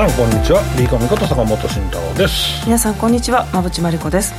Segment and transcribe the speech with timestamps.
[0.00, 0.62] 皆さんこんにちは。
[0.78, 2.64] リーコミこと坂本慎太郎です。
[2.64, 3.46] 皆さんこんにちは。
[3.52, 4.32] 馬淵真理子です。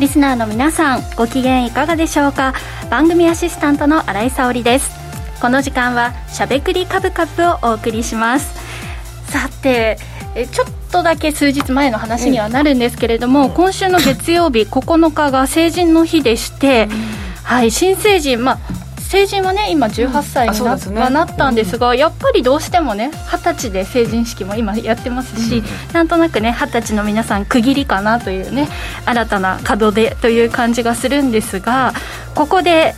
[0.00, 2.54] リスナーの皆さんご機嫌いかがでしょうか？
[2.88, 4.90] 番組アシスタントの新井沙織です。
[5.42, 8.58] この時間はしゃべくりカブカブをお送りします。
[9.30, 9.98] さて
[10.34, 16.98] えちょっとだけ数日前の話にはなるんですけれども、うん、今週の月曜日 9日が成人の日でして、うん、
[17.42, 18.58] はい新成人まあ
[19.12, 28.68] 成人はね今18歳にな,、ね、なったんですが、やっぱりどうしてもね二十歳で成人式も今やってますし、うん、なんとなくね二十歳の皆さん区切りかなというね
[29.04, 31.92] 新たな門出という感じがするんですが
[32.34, 32.94] ここで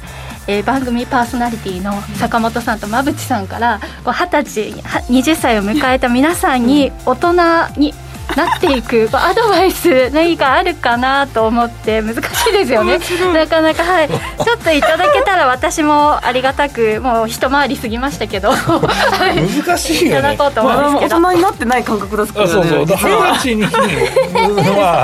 [0.47, 4.73] えー、番組パーソナリティの坂本さんと馬淵さんから二十歳
[5.11, 7.33] 20歳を迎えた皆さんに大人
[7.79, 7.95] に
[8.37, 9.09] なっていく。
[9.13, 12.99] アドバイス何かあるかなと思って難しいですよね。
[13.33, 14.09] なかなかはい。
[14.09, 18.53] ちょっといただけたら私もありがたくもう一回り過ぎましたけど。
[18.53, 22.53] 難しいよ、ね、いただこうと思うんですけど、まあ、大人になってない感覚ですからね。
[22.53, 22.81] そうそう。
[22.81, 23.69] 二十歳にま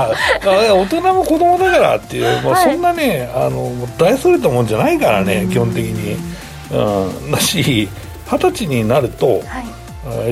[0.05, 0.11] あ
[0.44, 6.16] 大人も子供だからっていう、まあ、そんなね、はい、あの大それたもんじゃないからね、基本的に、
[6.72, 7.89] うん、だし
[8.31, 9.80] 二十歳になると、はい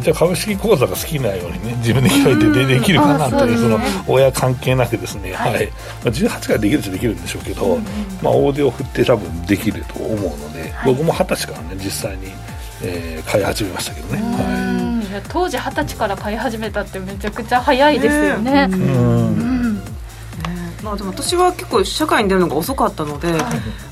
[0.01, 5.67] じゃあ株式口座が好きなようにね自分で開いてできるかなという、その親関係なくですね、はい、
[6.05, 7.79] まあ、18からできるっちゃできるんでしょうけど、
[8.23, 12.33] まあ、大手を振って多分できると思うので、僕も二十歳からね実際に、
[12.83, 18.69] えー、買い始めましたけどね、はい、当時二十歳から買い始めたってめちゃくちゃ早いですよね。
[18.71, 19.58] うん
[20.83, 23.41] まあ、でも私は結構社会に出るのが遅かったので、はい、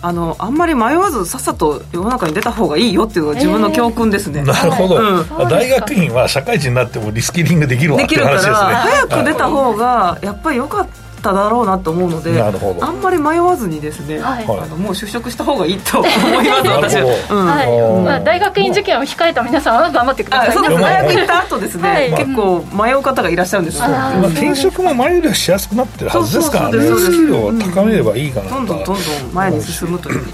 [0.02, 8.52] あのあんまり迷わずさっさと世の中に出た方がいいよっていうのが自分の教訓ですね、えー、なるほど、うん、大学院は社会人になってもリスキリングできるわって話ですね。
[8.54, 16.96] 早く出た方がやっぱりよかったっただろうなと思うのであんまり迷わずにですね、はい、あのもう就職した方がいいと思います。
[16.96, 26.78] 私は、まあ、大学院受験を控えた皆さんは頑張ってください、そうです大学行った後ですね、はい、結構迷う方がいらっしゃるんですよ、まあ、転職も前よりはしやすくなってるはずですからね。
[26.98, 28.96] スキルを高めればいいかなどんどんどんどん
[29.32, 30.24] 前に進むという。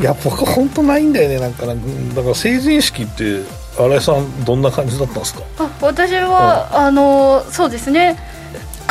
[0.00, 3.42] いや僕本当ないんだよねなんかだから成人式って
[3.76, 5.42] 新井さんどんな感じだったんですか？
[5.80, 8.18] 私は、あのそうですね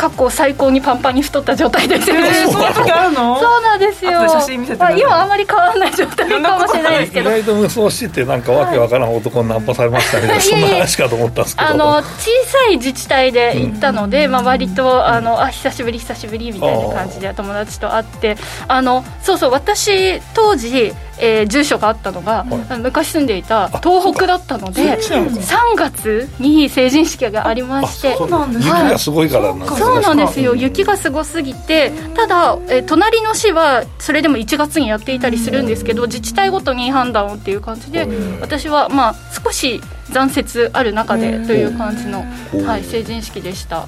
[0.00, 3.38] 過去最高にパンパンに太った状態ですよね、えー、そんな時あるの？
[3.38, 4.26] そうなんですよ。
[4.30, 7.28] 写真見せて今あまり変わらない状態かもしれないですけど。
[7.28, 11.68] 意外と無双しててなんかわけわからん男にナンパされましたみたいな、そんな話かと思ったんですけど。
[11.68, 12.02] あの小
[12.46, 18.38] さい自治体で行ったので、うん、まあ、割とあのあ久しぶり久しぶりみたいな感じで友達と会って
[18.68, 30.54] あのそうそう私当時えー、住所があったのが、はい、昔住んでいた東北だったので3月に成人式がありましてそうなんです、雪がすごいからなんそうなんですよ。
[30.54, 38.06] 雪がすごすぎてただ、えー、隣の市はそれでも1月にやっていたりするんですけど自治体ごとに判断をっていう感じで
[38.40, 39.14] 私はまあ
[39.44, 42.24] 少し残雪ある中でという感じの、
[42.66, 43.86] はい、成人式でした、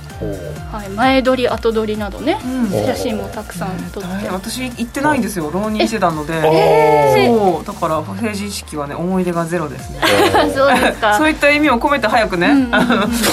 [0.73, 2.39] はい、前撮り後撮りなどね、
[2.87, 5.51] 写真もたくさん撮って、私行ってないんですよ。
[5.51, 10.01] 浪人してたので、えー、そうだから成人式はね思い出がゼロですね。
[10.55, 11.17] そうですか。
[11.19, 12.49] そういった意味を込めて早くね、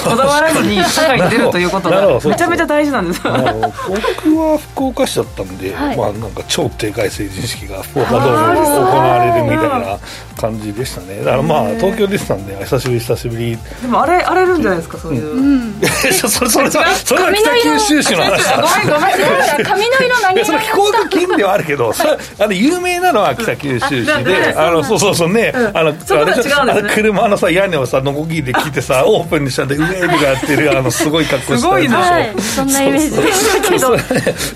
[0.03, 9.97] こだわらずに社会に出るということがめちゃめちゃ大事なんです僕は福岡市だったんで、まあなんか超低下成人式が福岡ドームで行われるみたいな
[10.39, 11.19] 感じでしたね。
[11.19, 13.57] だからまあ東京でしたんで久しぶり久しぶり。
[13.81, 18.43] でもあれ荒れるんじゃないですかそういう、うん、 それそれそれそれは北九州市の話。
[18.43, 21.93] だごめんごめん髪の色何色それ飛行機金ではあるけど、
[22.39, 31.79] あの有名なのは北九州市で、あのそうそうそうね、あのあれ車のさ屋根をさのこぎりで切ってさ オープンにしたんでウェーブがやってるあのすごい格好した
[32.19, 33.97] やつそんなイメージですけど。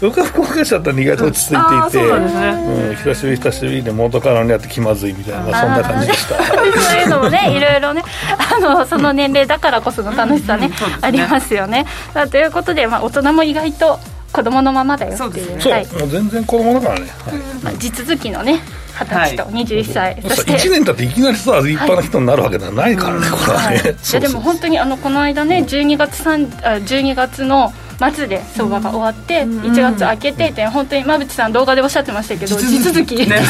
[0.01, 6.43] 僕は福岡市だったら意外と落ち着いていて、うん久しぶり久しぶりで元からのやって気まずいみたいなそんな感じでした。
[6.43, 8.03] そういうのもね いろいろね
[8.37, 10.71] あのその年齢だからこその楽しさねね、
[11.01, 11.85] ありますよね。
[12.31, 13.99] ということで、まあ、大人も意外と
[14.33, 18.61] 子供のままだよっていうそう、はい、もう全然子供だからね、はいまあ、地続きのね
[18.99, 33.41] 二十歳と21歳、はい、そして1年経っていきなりさ立派な人になるわけではないからね、これはね、いやでも本当にあのこの間ね12月3あ12月の末で相場が終わって、1月明けてって本当に馬淵さん動画でおっしゃってましたけど地続き、ね、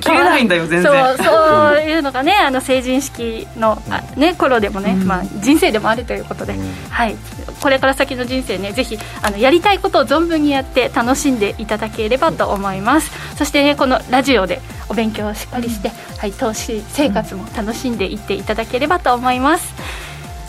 [0.00, 0.92] 切れ ないんだよ全然。
[0.92, 6.54] そう そういうのがねあの成人式のあ、ね、頃でもね、まあ、人生でもあるということで、
[6.90, 7.16] はい、
[7.60, 13.10] これから先の人生ねぜひあのやりたいことを存分にやって楽しんでいただければと思います。
[13.36, 19.72] そしてねこのラジオでお勉強をしっかりして、はい、投資生活も楽しんでいっていただければと思います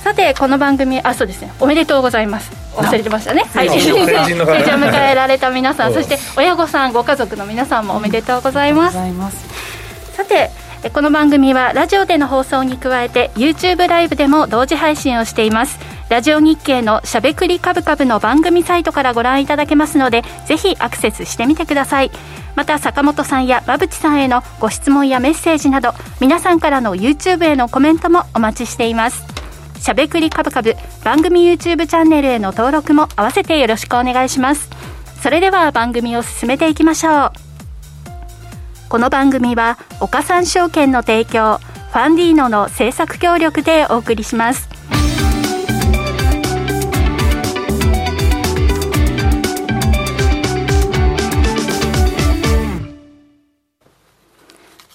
[0.03, 1.53] さてこの番組あそうですね。
[1.59, 2.51] おめでとうございます。
[2.75, 3.43] 忘れてましたね。
[3.43, 3.69] はい。
[3.69, 8.97] 成人を迎えられた皆さんそして親御さんご家族の皆さんもおめでとうございます。
[10.13, 10.49] さて
[10.89, 15.79] この番組はラジオでの放送に加えて YouTube ライブでも同時配信をしています。
[16.09, 22.11] ラジオ日経のしゃべくりカブカブの番組サイトからご覧いただけますのでぜひアクセスしてみてください。
[22.55, 29.40] また坂本さんや馬淵さんへのご質問やメッセージなど皆さんからの YouTube へのコメントもお待ちしています
[29.81, 30.75] しゃべくりカブカブ。
[31.03, 34.69] 番組 YouTube チャンネルへの登録も合わせてよろしくお願いします。
[35.23, 37.31] それでは番組を進めていきましょう。
[38.89, 44.69] この番組は岡三証券の提供ファンディーノの制作協力でお送りします。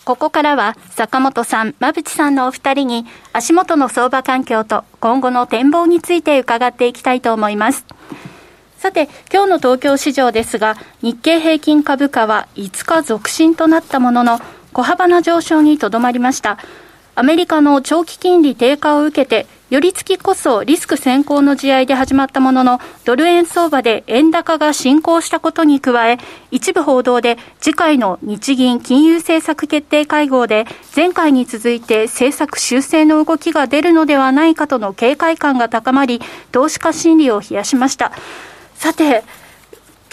[0.06, 7.85] ここからは坂本さん、馬淵さんのお二人に足元の相場環境と今後の展望について伺っていきたいと思います。
[8.79, 14.38] さて、今日の東京市場ですが、日経平均株価は5日続伸となったものの、
[14.73, 16.58] 小幅な上昇にとどまりました。
[17.17, 26.19] アメリカの長期金利低下を受けて、寄り付きこそリスク先行の試合で始まったものの、ドル円相場で円高が進行したことに加え、
[26.53, 36.21] 一部報道で次回の日銀金融政策決定会合で、前回に続いて政策修正の動きが出るのではないかとの警戒感が高まり、
[36.53, 38.13] 投資家心理を冷やしました。
[38.77, 39.25] さて、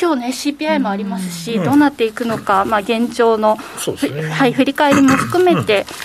[0.02, 3.60] 今日ね CPI もありますし、うん、どうなっていくのか、まあ、現状の、
[4.12, 5.86] ね、はい、振り返りも含めて、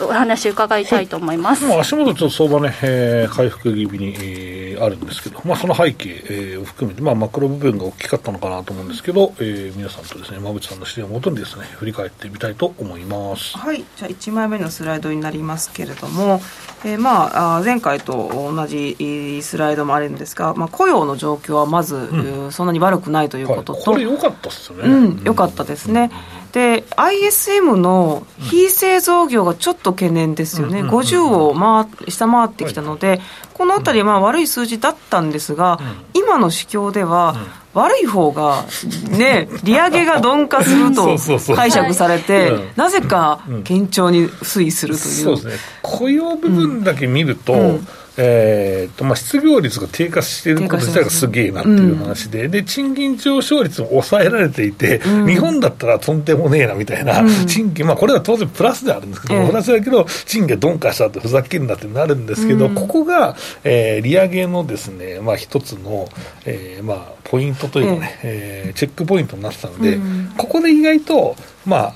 [0.00, 13.56] お話伺いたいと思います、はい、足元ちょっと相場ね、えー、回復気味に、えー、あるんですけど、まあ、その背景、えー、を含めて、まあ、マクロ部分が大きかったのかなと思うんですけど、えー、皆さんとですね馬渕さんの視点をもとにですね振り返ってみたいと思います。
[13.56, 16.40] はいじゃあ1枚目のスライドになりますけれども、
[16.84, 24.88] えー、まあ前回と同じスライドもあるんですが、まあ、雇用の状況はまず、うん、そんなに悪くないということと、はい、これ良かったですよね。
[24.88, 26.10] うん良かったですね、
[26.40, 33.20] うんで ISM の非製造業がちょっと懸念ですよね、50を回下回ってきたので、
[33.52, 35.78] このあたり、悪い数字だったんですが、
[36.14, 37.36] 今の市況では、
[37.74, 38.64] 悪い方が、
[39.10, 41.18] ね、 利上げが鈍化すると
[41.54, 45.12] 解釈されて、なぜか堅調に推移するという。
[45.12, 45.52] そうですね。
[45.82, 47.88] 雇用部分だけ見ると、うん
[48.18, 66.08] えーとまあ、失業率が低下していること自体がすげえなっていう話でうん、で賃金上昇率も抑えられていて、うん、日本だったらとんでもねえなみたいな、うん、賃金、まあ、これは当然プラスであるんですけど、プラスだけど、賃金が鈍化したってふざけんなってなるんですけど、ここが、えー、利上げのですね、まあ、一つの、
[66.44, 69.98] えーまあ、ポイントというかね、えー、チェックポイントになってたので、
[70.36, 71.94] ここで意外と、まあ、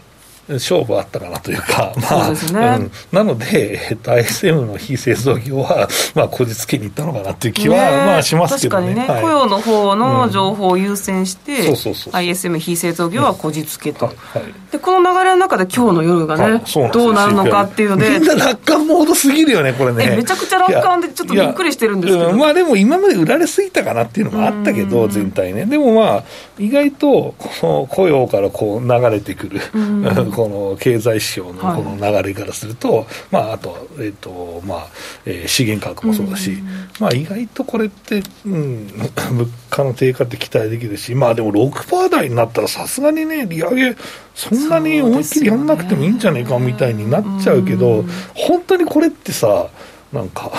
[0.55, 2.37] 勝負あったかなというか、まあ、ね。
[2.79, 8.95] うん、なので、えっと、ISM の非製造業は、まあ、こじつけにいったのかなっていう気は、ね、まあ、しますけどね。
[8.95, 14.17] 確かにね、はい、雇用の方の情報を優先して、うん、ISM 非製造業はこじつけと、はい。
[14.39, 16.63] はい、で、この流れの中で今日の夜がね、
[16.93, 18.11] どうなるのかっていうので。
[18.11, 20.17] みんな楽観モードすぎるよね、これね。
[20.17, 22.33] めちゃくちゃ楽観で、ちょっとびっくりしてるんですけど。
[22.33, 25.67] まあ、でも今まで売られすぎたかなっていうのもあったけど、全体ね。
[25.67, 26.25] でもまあ、
[26.59, 29.61] 意外と、この雇用からこう流れてくる、
[30.41, 34.87] この経済指標のこの流れからすると、はい、まあ、あと,、えーとまあ
[35.27, 36.57] えー、資源価格もそうだし、
[36.99, 43.97] まあ、意外とこれって、うん、物価の低下って期待できるし、まあ、でも6%台になったらさすがにね、利上げ、
[44.35, 49.69] そんなに思いっきりやんなくてもいいんじゃないかみたいになっちゃうけど、本当にこれってさ、
[50.13, 50.51] なんか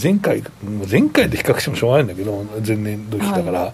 [0.00, 0.42] 前回、
[0.90, 3.72] 前回で比較してもしょうがないんだけど、前年度比だから、はい、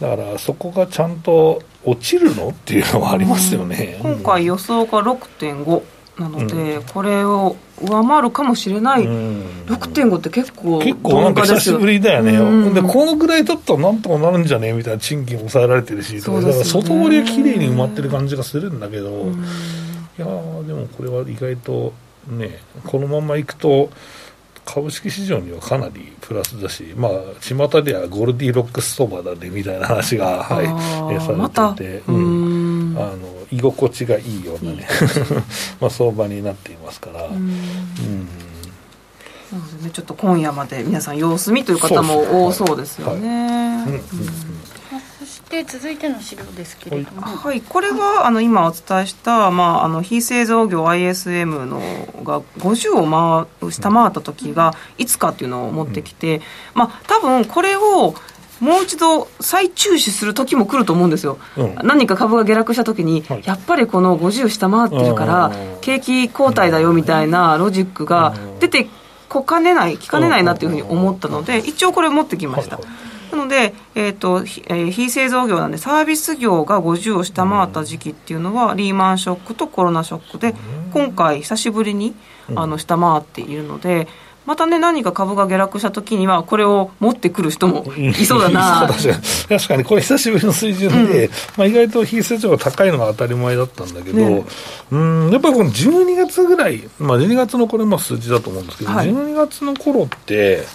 [0.00, 5.82] だからそこがちゃんと落ちるのっていうのはありますよね、今回予想が6.5
[6.18, 21.92] なので、うん、これを上回るかもしれない、うん、6.5って結構結構なんか久しぶりだよね、うん、でこのぐらいだったらなんとかなるんじゃねえみたいな賃金抑えられてるし、ね、だから外堀はきれいに埋まってる感じがするんだけど、いやでもこれは意外と
[22.28, 23.90] ねこのままいくと
[24.64, 30.66] 株式市場にはかなりプラスだし、まあ巷ではゴルディロックス相場だねみたいな話が、はい、
[31.20, 32.96] されてて、ま、うん。
[32.98, 34.86] あの居心地がいいようなね
[35.80, 37.26] まあ相場になっていますから。
[37.26, 38.28] うん。
[39.50, 43.84] そうですね、ちょっと今夜まで皆さん様子見という方も多そうですよね。
[45.54, 51.80] で続いての資料ですけれども、はい、これはあの今お伝えした、まあ、あの非製造業 ISM の
[52.24, 56.42] が50を回下回った時がいつかっていうのを持ってきて、うん、
[56.74, 58.14] まあ多分これを
[58.60, 68.88] もう一度再注視する時も来ると思うんですよ、うん、何か株が下落した時に、はい、やっぱりこの50下回ってるから景気後退だよみたいなロジックが出て
[69.28, 72.76] こかねない聞かねないなっていうふうに思ったので一応これ持ってきました。
[72.76, 80.54] はいはいなので、えーとえー、非製造業なんでサービス業が50を下回った時期っていうのは、リーマンショックとコロナショックで
[80.92, 82.14] 今回久しぶりに
[82.54, 84.06] あの下回っているので、
[84.46, 88.86] またね何か株が下落した時にはこれを持ってくる人もいそうだな。
[88.92, 89.14] 確かに
[89.48, 94.44] 確かにこれ久しぶりの水準で、うん、まあ、意外と非成長が高いのが当たり前だったんだけど、ね、
[94.92, 100.66] うんやっぱりこの12月ぐらい、まあ、12月のこれも数字だと思うんですけど、はい、12月の頃って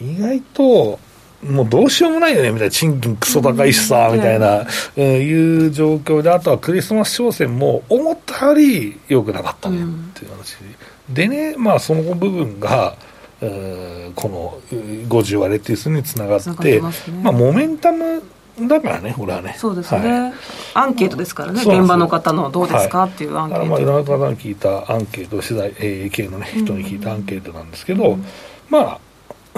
[0.00, 0.98] 意外と
[1.42, 4.66] もうどうしようもないよねみたいな、賃金クソ高いしさ、みたいな、
[4.96, 5.32] うん、い
[5.66, 9.80] う状況で、あとはクリスマス商戦も思ったより良くなかったねっ
[10.14, 10.56] ていう話、
[11.08, 12.96] うん、でね、まあ、その部分が、
[13.40, 14.60] この
[15.08, 18.22] 50割れっていう数につながって、まね、まあ、モメンタム
[18.66, 19.54] だからね、これはね。
[19.56, 20.32] そうですね、はい、
[20.74, 23.66] アンケートですからね、現場の方のどうですか、はい、っていうアンケート。
[23.66, 28.24] まあ、いろんな方に聞いたアンケート、取材、え系の、ね、人に聞いたアンケートなんですけど、うん、
[28.68, 29.00] まあ、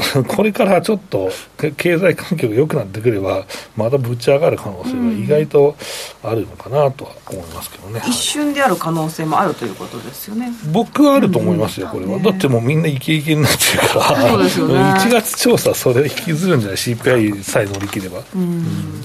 [0.27, 1.31] これからちょっと
[1.77, 3.45] 経済環境が良くなってくれば、
[3.77, 5.77] またぶち上がる可能性が意外と
[6.23, 10.53] あるのかなとは思いますけどね、うん、一瞬である可能性もあるということですよね。
[10.73, 18.21] 僕はあると思いますよ、これは、だってもうみんなイケイケになってるから、そうですよね、 1月調査、それ引きずるんじゃない、CPI さえ乗り切れば。
[18.35, 19.03] うん、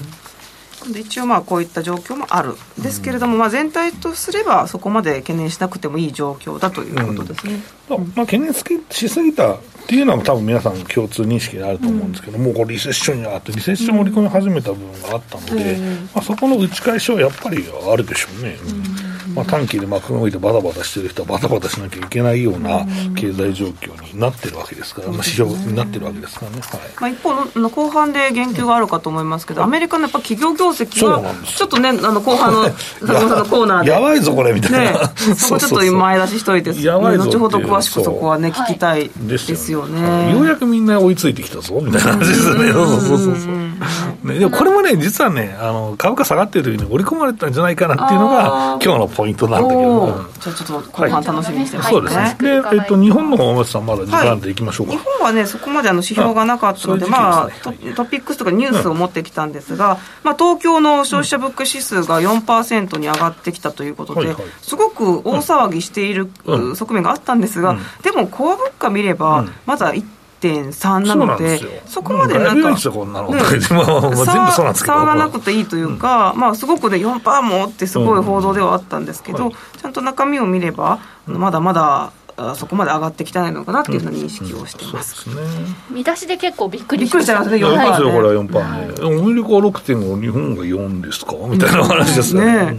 [0.90, 18.56] 一応まあこういった状況もあるですけれども、まあ、全体とすればそこまで懸念しなくてもいい状況だということですね、うん、まあ、懸念しすぎたっていうのは多分皆さん共通認識であると思うんですけど、うん、もうこれリセッションにあってリセッションを織り込み始めた部分があったので、うん、まあ、そこの打ち返しはやっぱりあるでしょうね。
[19.26, 26.90] うんまあ、短期で幕が動いてバタバタしてる人はバタバタしなきゃいけないような経済状況になってるわけですから、まあ、指標になってるわけですからね、はい。
[27.00, 32.64] まあ、一方の後半で言及があるかと思いますけど、アメリカのやっぱ企業業績はちょっとねあの後半の
[33.06, 33.90] 坂本さんのコーナーで。
[33.90, 34.98] やばいぞこれみたいな、ね、
[35.36, 40.32] そこちょっと前出ししといて後ほど詳しくそこはね聞きたいですよね。
[40.32, 42.72] ようやくみんな追いついてきたぞみたいな話ですね。
[42.72, 43.66] そうそうそうそう。
[44.26, 50.06] ね、でもこれもね実はねあの株価下がってる時に織り込まれたんじゃないかなっていうのが今日のポイントなんだけど
[50.40, 52.36] じゃあちょっと後半楽しみにしてます、そうですね。
[52.38, 66.30] で、えっと、日本の大松さん、まだ時間でいきましょうか、日本はね、そこまであの指標がなかったので、まあト、トピックスとかニュースを持ってきたんですが、まあ、東京の消費者物価指数が4%に上がってきたということで、すごく大騒ぎしている
[66.74, 70.04] 側面があったんですが、でも、コア物価見れば、まだ1
[70.40, 73.04] 1.3なので、そこまでなんか、ね、差が
[75.14, 82.12] なくていいというか、まあ、すごくね、4%もってすごい報道ではあったんですけど、ちゃんと中身を見れば、まだまだ。
[82.54, 87.08] そこまで上がってきてないのかなっていうふうな認識をしてます,、うんうんすね、見出しで結構びっくり。
[87.08, 88.12] しましたね、4%、ね。
[88.12, 88.58] これは4%ね。
[88.60, 91.32] はい、アメリカ6.5、日本が4ですか？
[91.48, 92.44] みたいな話ですね。
[92.44, 92.76] ね。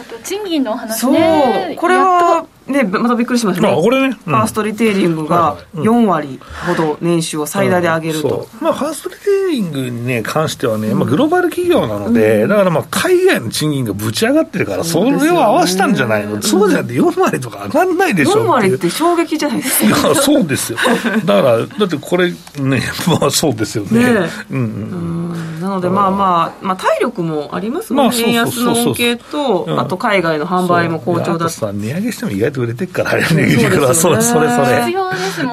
[0.00, 1.66] あと賃金の話ね。
[1.66, 20.08] そう、これはね、またびっくりしましたね、これね、うん、ファーストリテイリングが4割ほど年収を最大で上げると、うん、まあ、ファーストリテイリングに、ね、関してはね、まあ、グローバル企業なので、だからまあ海外の賃金がぶち上がってるから、それを合わせたんじゃないの、そうじゃなくて4割とか上がんないでしょ4割って衝撃じゃないですか。
[20.08, 20.78] いや、そうですよ。
[21.24, 22.82] だから、だってこれね、
[23.20, 24.00] まあそうですよね。
[24.00, 34.90] ねうん、うんなので、まあまあ、まあ、体力もありますもんね、円安の恩恵と、あと海外の販売も好調だった値上げしても意外と売れてるから、あれね、それ、それ、それ。
[34.90, 34.96] い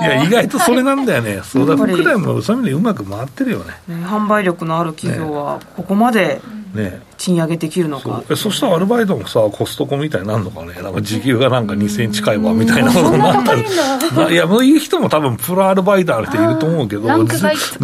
[0.04, 1.42] や、意外とそれなんだよね。
[1.44, 3.74] そうだ、僕らもそういう意味でうまく回ってるよね。
[4.06, 6.42] 販売力のある企業は、ここまで、
[6.74, 8.24] ね、賃上げできるのか。
[8.30, 10.74] そそしたらアルバイトもさコストコみたいになるのかね。
[10.82, 14.34] なんか時給がなんか2000円近いわみたいなことになったり。
[14.34, 17.08] いやもういう人も多分プロアルバイターの人いると思うけど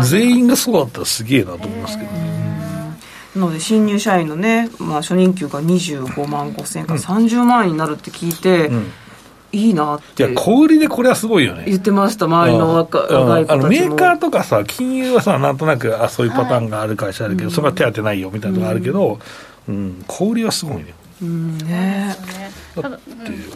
[0.03, 2.33] 全員がそうだったらすげえなと思いますけどね。
[3.35, 8.91] なので新入社員のね、まあ、初任給が25万5千円から30万円になるって聞いて、うん
[9.53, 10.23] いいなって。
[10.23, 11.63] いや小売りでこれはすごいよね。
[11.67, 13.69] 言ってました周りの若,、若い子たちも。
[13.69, 19.19] メーカーとかさ金融はさなんとなくあそういうパターンがある会社あるけど、はい、それは手当ないよみたいなのがあるけど、
[19.69, 20.93] うん、うん、小売りはすごいね。
[21.21, 22.15] うんね
[22.81, 23.03] だって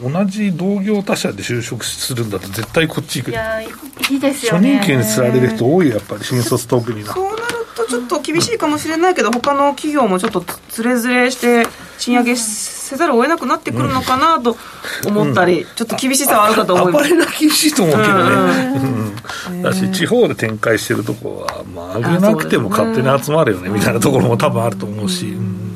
[0.01, 3.31] 同じ同業他社で就職するんだと絶対こっち行く。
[3.31, 3.67] いやい
[4.11, 4.77] いですよね。
[4.77, 11.65] 初任給につられる人多いやっぱり新卒特になそうなるとちょっと厳しいかもしれないけど他の企業もちょっとつれづれして
[11.97, 14.57] 賃上げせざるを得なくなってくるのかなと
[15.05, 17.09] 思ったり、うん、ちょっと厳しさはあるかと思います。
[17.09, 19.15] 暴れな厳しいと思うけどね。
[19.49, 25.25] うん、だし、地方で展開してるとこは、まあ、上げなくても勝手に集まるよね、みたいなところも多分あると思うし。
[25.25, 25.66] うん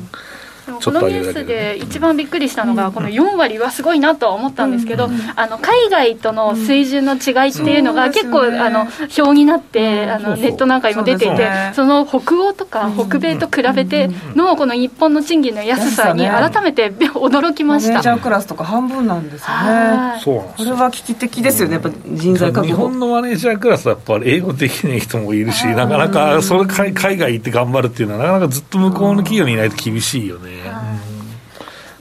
[0.84, 8.86] このニュースで一番びっくりしたのが、この4割はすごいなとは思ったんですけど、あの海外との水準の違いっていうのが、結構あの
[9.16, 17.92] 表になって、あのネットなんかにも出ていて、その北欧とか北米と比べての、この日本の賃金の安さに改めて 驚きました。
[17.92, 20.20] マネージャークラスとか半分なんですよね。
[20.22, 20.58] そう。
[20.58, 22.66] これは危機的ですよね、やっぱ人材確保。
[22.66, 30.50] 日本のマネージャークラスはやっぱり英語できない人もいるし、なかなかそれ海外行って頑張るっていうのは、なかなかずっと向こうの企業にいないと厳しいよね。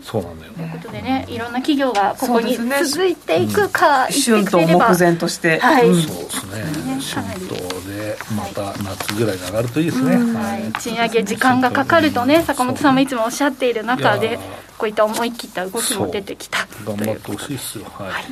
[0.03, 6.61] そうなんだよということでねいろんな企業がここに続いていくか、ね、春と目前として、はい、うん、そうですね。
[7.01, 14.37] 春闘でまた夏ぐらいに上がるといいですね、はい、賃上げ時間がかかるとね坂本さんもいつもおっしゃっている中で
[14.77, 17.79] こういった思い切った動きも出てきた頑張ってほしいです。
[17.79, 18.23] よはい、はい。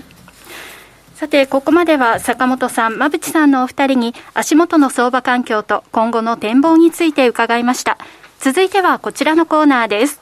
[1.19, 7.98] さて、ここまでは坂本さん、馬淵さんのお二人に足元の相場環境と今後の展望について伺いました。
[8.39, 10.22] 続いてはこちらのコーナーです。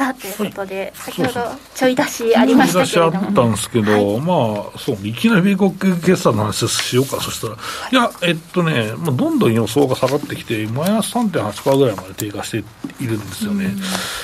[0.00, 1.40] さあということで、先ほど
[1.74, 3.26] ちょい出しありましたけれども。
[3.26, 7.58] あったんですけど、はい、まあ、そう、いきなり米国決算の話しようか、そしたら、は
[7.92, 12.64] い、いや、えっとね、まあ、どんどん予想が下がってきて、マイナス3.8%ぐらいまで低下して
[13.04, 13.74] いるんですよね。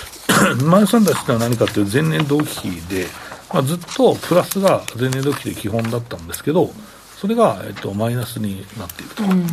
[0.65, 3.07] マイナス3.8ってのは何かっていう前年同期比で、
[3.53, 6.71] まあ、ずっとプラスが前年同期で基本だったんですけど、
[7.17, 9.47] それが、えっと、マイナスになっていると、うん、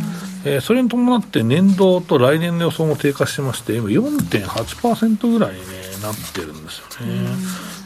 [0.44, 5.66] えー、それに伴って年度と来年の予想も低下してまして、今4.8%ぐらいに、ね、
[6.02, 7.12] なってるんですよね。
[7.12, 7.26] うん、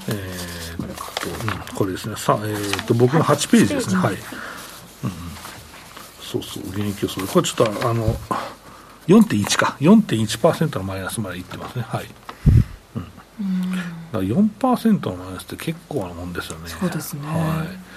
[0.09, 0.87] えー、っ
[1.21, 1.29] と、
[1.71, 4.15] うん、これですね、さえー、っと僕の8ページですね、はい。
[4.15, 4.21] うん、
[6.21, 8.17] そうそう、現役予想これちょっとあの、
[9.07, 12.07] 4.1か、4.1%のマイナスまでいってますね、はい。
[13.41, 16.69] うん、だから4%のマイナスって結構なもんですよね。
[16.69, 17.21] そうですね。
[17.29, 17.88] はい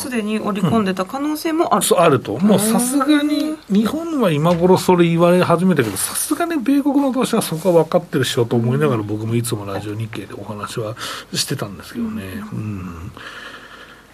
[0.00, 10.96] すでに織り込んでた可能性もある、うん、あると、もうさすがに、日本は今頃それ言われ始めたけど、さすがに米国の投資はそこは分かってるしようと思いながら、僕もいつもラジオ日経でお話は
[11.34, 12.22] してたんですけどね。
[12.52, 13.12] うん、うん、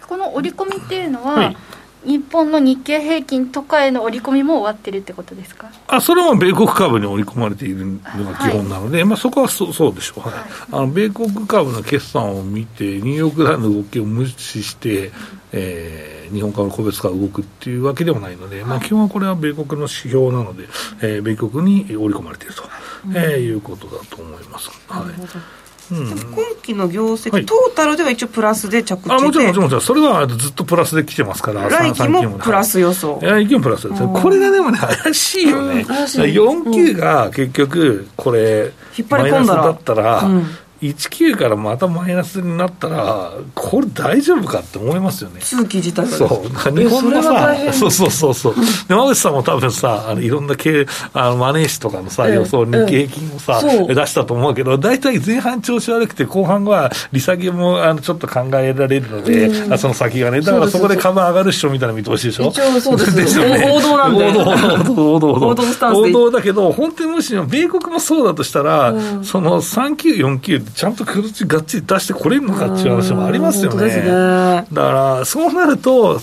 [0.07, 1.57] この織り込みっていうのは、はい
[2.05, 5.69] 日本の日経平均とかへの織り込みも終わってるってことですか？
[5.87, 7.99] あそれは米国株に織り込まれているの
[8.31, 15.11] が基本なので、はい、まあ、そこはそそうでしょう、はい、はい、あの米国株の決算を見て、ニューヨークダウの動きを無視して、
[15.51, 20.65] えー、日本株の個別株動くっていうわけではないので、まあ、基本はこれは米国の指標なので、
[21.01, 22.63] えー、米国に織り込まれていると、
[23.09, 24.69] えー、いうことだと思います。
[24.87, 26.15] はいうん、今
[26.61, 29.81] 期の業績、はい、トータルでは一応プラスで着地であもちろんもちろんもちろん。
[29.81, 33.19] それはずっとプラスで来てますから来期もプラス予想。
[33.21, 39.63] 来期もプラスです、これがでもね怪しいよね、うん、4級が結局これ、引っ張り込んだら。
[39.63, 40.45] だったら、うん
[40.81, 45.41] 19からまたマイナスになったら、これ大丈夫かって思いますよね。
[45.41, 46.17] 通期自体が。
[46.17, 46.77] そう。
[46.77, 48.55] 日本のさ、そうそうそうそう。
[48.87, 62.47] 山口さんも多分さ、あのいろんな経あのマネージとかのさ、予想、日経金をさ、出したと思うけど、大体前半調子悪くて、後半は利下げもあのちょっと考えられるので、あその先がね、だからそこで株上がるっしょみたいな見通しでしょ？
[62.49, 63.71] 一応そうですですよね。
[63.73, 64.25] 王道なんで。
[64.25, 65.65] 王道、王道、王道。
[65.93, 73.87] 王道だけど、本当にもし米国もそうだとしたら、その3級、4級ちゃんと黒字がっちり出してこれるのかっていう話もありますよね。
[73.87, 76.19] ねだから、そうなると、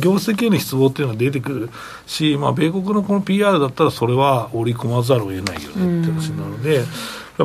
[0.00, 1.70] 業績への失望っていうのが出てくる
[2.06, 6.84] し、まあ、米国のこの PR だったら、それは織り込まざるを得ないよねって話なので、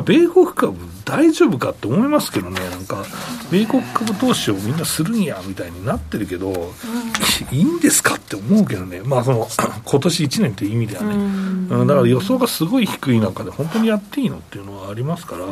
[0.00, 3.04] 米国株大丈夫かって思いますけどね、なんか、
[3.50, 6.52] 米国株投資をみんなするんやみたいになってるけど、う
[7.54, 9.48] ん、いいんですかって思うけどね、まあ、その
[9.84, 15.50] 今年1年という意味ではね、うん、だから予想がすごい低い中で、本当にやっていいのっていうのはありますから、うん、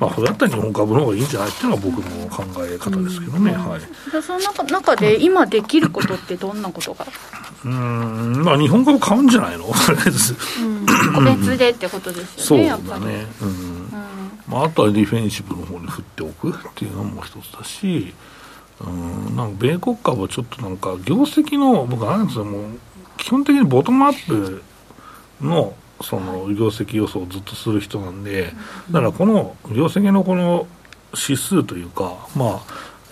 [0.00, 3.52] まあ、それだったら日本株の方がいいんじゃないっていうのは僕の考え方ですけどね。
[3.52, 7.06] はい、その中で、今できることってどんなことが？
[7.64, 10.36] うんまあ、日本株買うんじゃないの、とりあえず。
[11.14, 13.26] 個別でってことですよね、そうだね。
[13.40, 13.83] うん
[14.48, 18.14] まあ、あとはディフェンシブの方に振っておくっていうのも一つだし、
[18.80, 22.62] うん、なんか米国株はちょっとなんか、業績の、僕、あれですよ、もう、
[23.16, 24.62] 基本的にボトムアップ
[25.40, 28.52] の、その業績予想をずっとする人なんで、
[28.90, 30.66] だからこの業績のこの
[31.16, 32.62] 指数というか、まあ、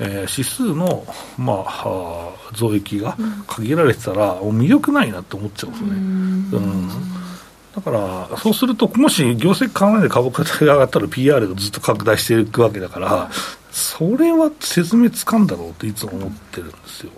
[0.01, 1.07] えー、指数の、
[1.39, 3.17] まあ、増益が
[3.47, 5.97] 限られてたら、うん、魅力ないなって思っちゃうんですよね。
[5.97, 7.22] うん
[7.75, 13.31] だから、そうすると、もし業績変わらないで株価が上がったら PR がずっと拡大していくわけだから、
[13.71, 17.13] それは説明つかんだろうっていつも思ってるんですよ。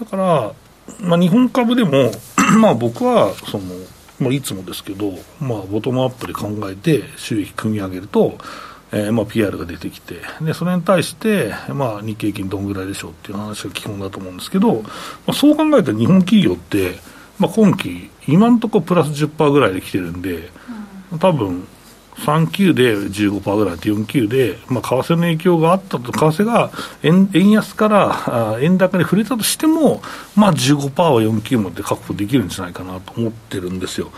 [0.00, 0.52] だから、
[1.00, 2.10] まあ、日本株でも、
[2.58, 3.64] まあ僕は、その、
[4.18, 8.38] まあ、いつもですけど、まあ、ボトムアップで考えて収益組み上げると、
[8.92, 14.88] えー、まあ PR が出てきてでそれに対して、まあ、日経金どんぐらいでしょうっていう話が基本だと思うんですけど、ま
[15.28, 17.00] あ、そう考えたら日本企業って
[17.38, 20.50] まあ、今期、今のところプラス10%ぐらいで来てるんで、
[21.20, 21.66] 多分
[22.16, 26.70] 3級で15%ぐらいで4級で、まあ、為替の影響があったと、為替が
[27.02, 30.02] 円円安からあ円高に触れたとしても、
[30.36, 34.10] まあ15%は4級まで確保できるんじゃないかなと思ってるんですよ。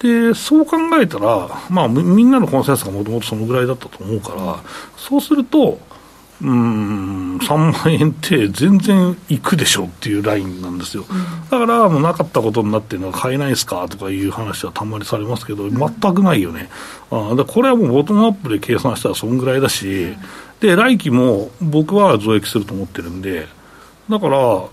[0.00, 4.58] でそう考えたら、まあ、みんなのコンセンサスがもともとそのぐらいだったと思うから、
[4.96, 5.78] そうすると、
[6.42, 11.04] うん、3万円って全然いくでしょっていうラインなんですよ、
[11.50, 16.70] だからもうなかったことになってるのは買えないですかとかいう話はたまにされますけど、全くないよね、
[17.10, 20.16] あだこれはもうボトムアップで計算したらそんぐらいだし、
[20.60, 23.46] で来期も僕は増益すると思ってるんで、
[24.10, 24.64] だから、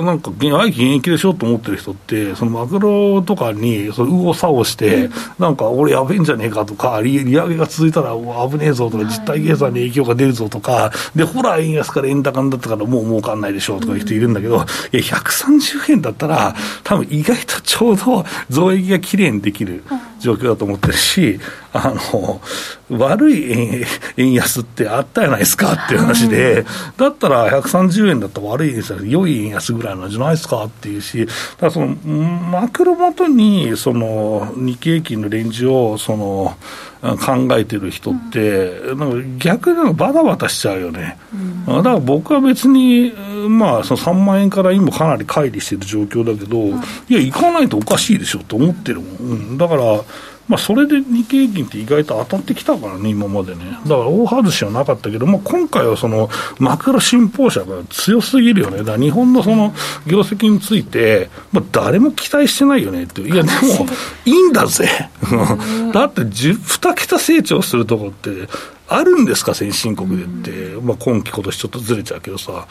[0.00, 14.64] なんか、愛機現役でしょと思ってる人って、そのマクロとかに、その右往左往して、なんか、俺やべえんじゃねえかとか、利利上げが続いたら危ねえぞとか、実体計算に影響が出るぞとか、で、ほら、円安から円高になったからもう儲かんないでしょうとかいう人いるんだけど、いや、
[15.02, 19.84] 130円だったら、多分意外とちょうど増益がきれいにできる
[20.22, 21.40] 状況だと思ってるし、
[21.72, 22.40] あの、
[22.90, 23.84] 悪い円
[24.16, 26.64] 円安ってあったじゃないですかっていう話で、
[26.96, 36.56] だったら130円だったら悪い円安良い円安ぐらいなんじゃないですかっていうし、だからそのマクロごとにその日経平均のレンジをその
[37.02, 41.18] 考えてる人って、なんか逆にバタバタしちゃうよね。
[41.66, 43.12] だから僕は別に、
[43.48, 46.68] まあ、その3万円から今かなり乖離してる状況だけど、
[47.08, 49.16] いや、行かないとおかしいでしょと思ってるもん。
[49.16, 50.00] うん、だから、
[50.52, 53.64] まあ、それで日経平均って意外と当たってきたからね、今までね。
[53.86, 58.76] だから大外しはなかったけど、まあ、今回はそのマクロ信奉者が強すぎるよね。
[58.80, 59.72] だから日本のその
[60.06, 63.22] 業績について、まあ、誰も期待してないよねって。
[63.22, 63.86] いや、でも、
[64.26, 64.86] いいんだぜ。
[65.94, 68.30] だって、2桁成長するとこって、
[68.94, 72.66] あるんですか、先進国でって、まあ、今期、今年ちょっとずれちゃうけどさ、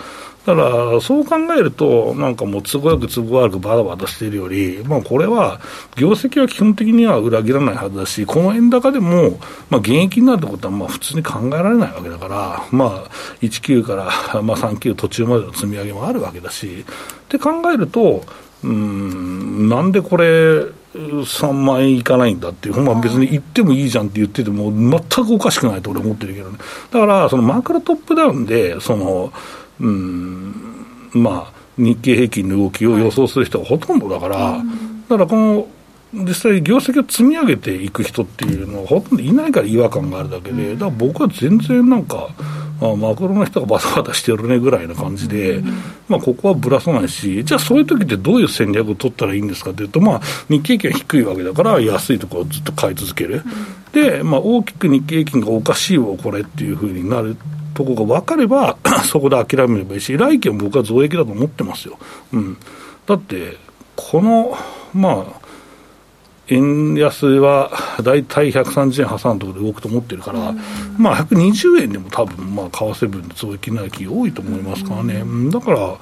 [0.45, 5.60] だから、そう考えると、なんかもう都合よく都合悪くバタバタしているより、まあ、これは、
[5.95, 13.10] 業績は基本的には裏切らないはずだし、この円高でも、まあ、現役になるってことは、まあ、普通に考えられないわけだから、まあ、
[13.41, 16.86] 1級から、ま、3級途中までの積み上げもあるわけだし、
[17.23, 18.23] って考えると、
[18.63, 26.58] うん、なんでこれ、3万円いかないんだっていう、まあ、別に言ってもいいじゃんって言ってても、全くおかしくないと俺思ってるけどね。
[26.91, 29.32] だから、そのマークロトップダウンで、その、
[29.80, 30.54] うん、
[31.13, 35.67] まあ、日経平均の動きを予想する人がほとんどだから、だからこの、
[36.13, 42.27] 実際、業績を積み上げていく人っていうのはほとんどいないから違和感があるだけで、だから僕は全然なんか、
[42.82, 45.62] あマクロの人がバタバタしてるねぐらいな感じで、
[46.10, 53.44] まあ、ここはぶらさないし、じゃあそういう時ってどういう戦略を取ったらいいんですかというと、まあ、日経平均は低いわけだから、安いところをずっと買い続ける、
[53.94, 57.38] で、まあ、大きく日経平均がおかしいわ、これっていうふうになる
[57.76, 62.00] とこが分かれば、 そこで諦めればいいし、来期は僕は増益だと思ってますよ。
[62.34, 62.58] うん、
[63.06, 63.58] だって、
[63.96, 64.58] この、
[64.94, 65.40] まあ、
[66.52, 67.72] 円安は
[68.04, 70.60] 大体130円挟んだところで動くと思ってるから、うん、
[70.98, 75.98] まあ120円でも多分まあ為替分で増益ない企業多いと思いますからね、うん、だから、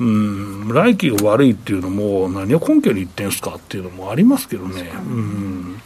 [0.00, 4.90] うん、来期が悪いっていうのも、何を根拠に言ってんすかっていうのもありますけどね。
[4.94, 5.80] うん。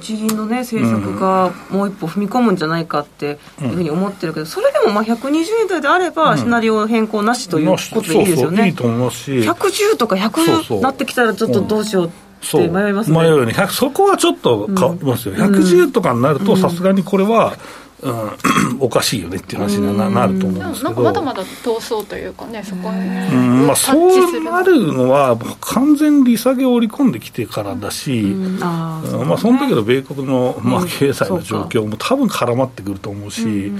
[0.00, 8.68] 日銀の、ね、政策がもう一歩踏み込むんじゃないかっていうふうに思ってるけど、それでもまあ120円台であれば、シナリオ変更なしということでいいですよね。
[8.68, 9.32] いいと思いますし。
[9.40, 13.18] 110とか100なってきたら、ちょっとどうしようって迷いますね。
[13.18, 13.54] 迷うよね。
[13.70, 15.34] そこはちょっと変わりますよ。
[15.34, 17.56] 110とかになると、さすがにこれは、
[18.02, 18.30] うん、
[18.80, 21.00] おかしいよねっていう話にななると思うんですけど。
[21.02, 28.62] まだまだ闘争というかねそこに、うんまあ、そうなるのは完全利下げを織り込んできてからだし、うん。
[28.62, 33.72] あね、まあ、その時の米国の、まあ、経済の状況も多分絡まってくると思うし、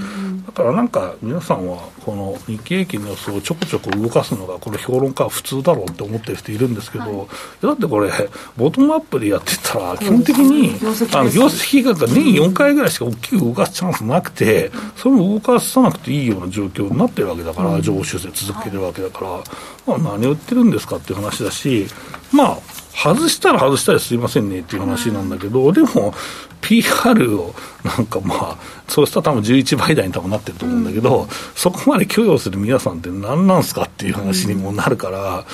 [0.45, 7.27] だからなんか皆さんはこの日経平均の予想をちょこちょこ動かすのがこれ評論家は普通だろうって思ってる人いるんですけど、はい、
[7.61, 8.11] だってこれ
[8.55, 10.77] ボトムアップでやってたら基本的に
[11.13, 19.43] あの業績が年4回ぐらいしか大きく動かすチャンスなくて、それを動かさなくていいような状況になってるわけだから、上昇修正続けてるわけだか
[19.85, 21.87] ら、まあ、何を言ってるんですかっていう話だし、
[22.31, 22.57] まあ、
[22.95, 26.13] 外したら外したらすいませんねっていう話なんだけど、でも、
[26.61, 35.45] PR をなんかまあ、そうしたら多分11倍台に多分なってると思うんだけど、うん、そこまで許容する皆さんって何なんすかっていう話にもなるから、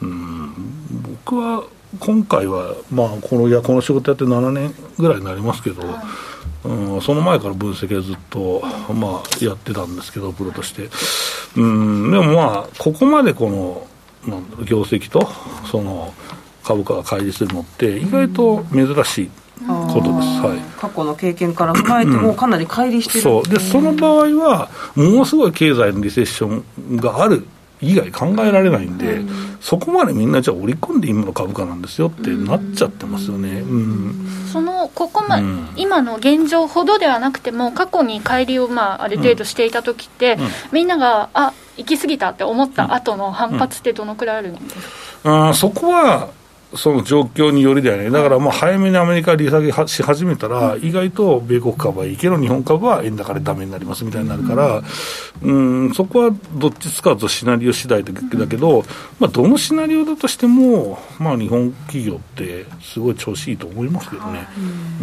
[0.00, 0.54] うん、
[1.24, 1.64] 僕は
[2.00, 6.33] 今回は、まあ、このいやこの仕事やって7年ぐらいになりますけど、はい
[6.64, 10.88] うん、その前から分析はずっと、まあ、やってたんですけど、プロとして。
[11.56, 13.86] うん、でもまあ、ここまでこの、
[14.26, 15.28] なん業績と、
[15.70, 16.12] その、
[16.64, 19.30] 株価が乖離するのって、意外と珍しい。
[19.66, 23.48] ことです、はい、過去の経験から踏まえても、かなり乖離してる、そう。
[23.48, 27.46] でその場合は、ものすごい経済のリセッションがある
[27.80, 29.20] 以外考えられないんで、
[29.60, 33.60] そこまでみんなじゃあ織り込んで今の株価なんですよってなっちゃってますよね。
[33.60, 34.28] うん。
[34.52, 35.68] そのここま、うん。
[35.76, 40.38] 今の現状ほどではなくても過去に乖離をまあある程度していた時って、
[40.72, 46.28] みんながあ行き過ぎたって思った後の反発ってどのくらいあるんですか、うん、そこは
[46.76, 54.82] その状況によりだよね、だからもう早めにアメリカ利下げはし始めたら、意外と米国株はいいけど、日本株は円高でダメになりますみたいになるから、
[55.42, 58.84] うん、そこはどっちつかずシナリオ次第だだけど、
[59.18, 64.46] まあ、どのシナリオだとしても、まあ、日本企業って、すごい調子いいと思いますけどね。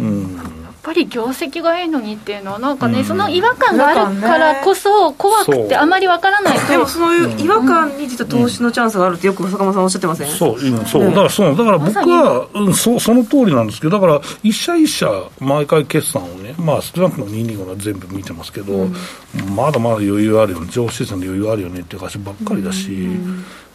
[0.00, 3.04] うんぱり業績がいいのにっていうのはなんかね、うん。
[3.04, 15.08] その違和感があるからこそ怖くてあまりわからないでもとそういう違和感に実は投資のチャンスがあるってよく坂本さんおっしゃってません、そう、うん、そう、ねだから、そう、だから僕は、うん、そう、その通りなんですけど、だから、一社一社、
[15.40, 18.88] 毎回決算をね、まあ、少なくとも225は全部見てますけど、
[19.54, 23.08] まだまだ余裕あるよね、上司資産で余裕あるよねっていう会社ばっかりだし、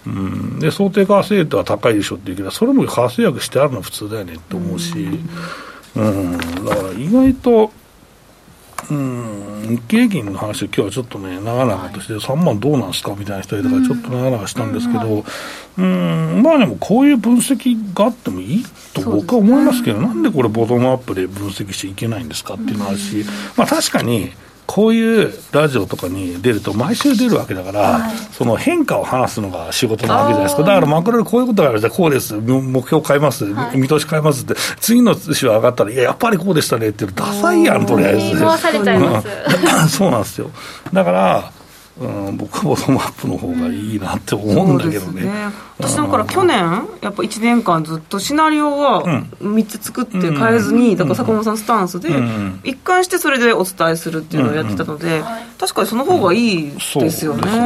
[0.06, 5.30] うん、で、想定為替レートは高いでしょっていうけど、それも為替訳してあるのは普通だよねって思うし、うん、
[5.98, 7.72] だから意外と、
[8.90, 15.26] うん、日経平均の話を今日はちょっとね、長々として、3万どうなんですかみたいな人いたから、ちょっと長々したんですけど、
[15.78, 23.26] うん、まあでもこういう分析があってもいいと僕は思いますけど、なんでこれ、ボトムアップで分析していけないんですかっていうのはあるし、
[23.58, 24.32] まあ確かに、
[24.68, 38.38] こういうラジオとかに出ると、毎週出るわけだから、その変化を話すのが仕事なわけじゃないですか、だからマクロでこういうことがあるじゃこうです、目目標変えます、見通し変えますって、次の週上がったら、いや、やっぱりこうでしたねってダサいやん、とりあえず。
[39.90, 40.52] そうなんですよ。
[40.92, 41.52] だから、
[42.00, 45.22] うん、僕はボトムアップの方がいいなって思うんだけどね。
[45.24, 45.34] です
[45.80, 46.58] 私だから去年
[47.02, 55.24] やっぱ1年間ずっとシナリオは3つ作って変えずに、だから坂本さんスタンスでうん一貫してそれでお伝えするっていうのをやってたので、
[55.58, 57.58] 確かにその方がいいですよね、そうです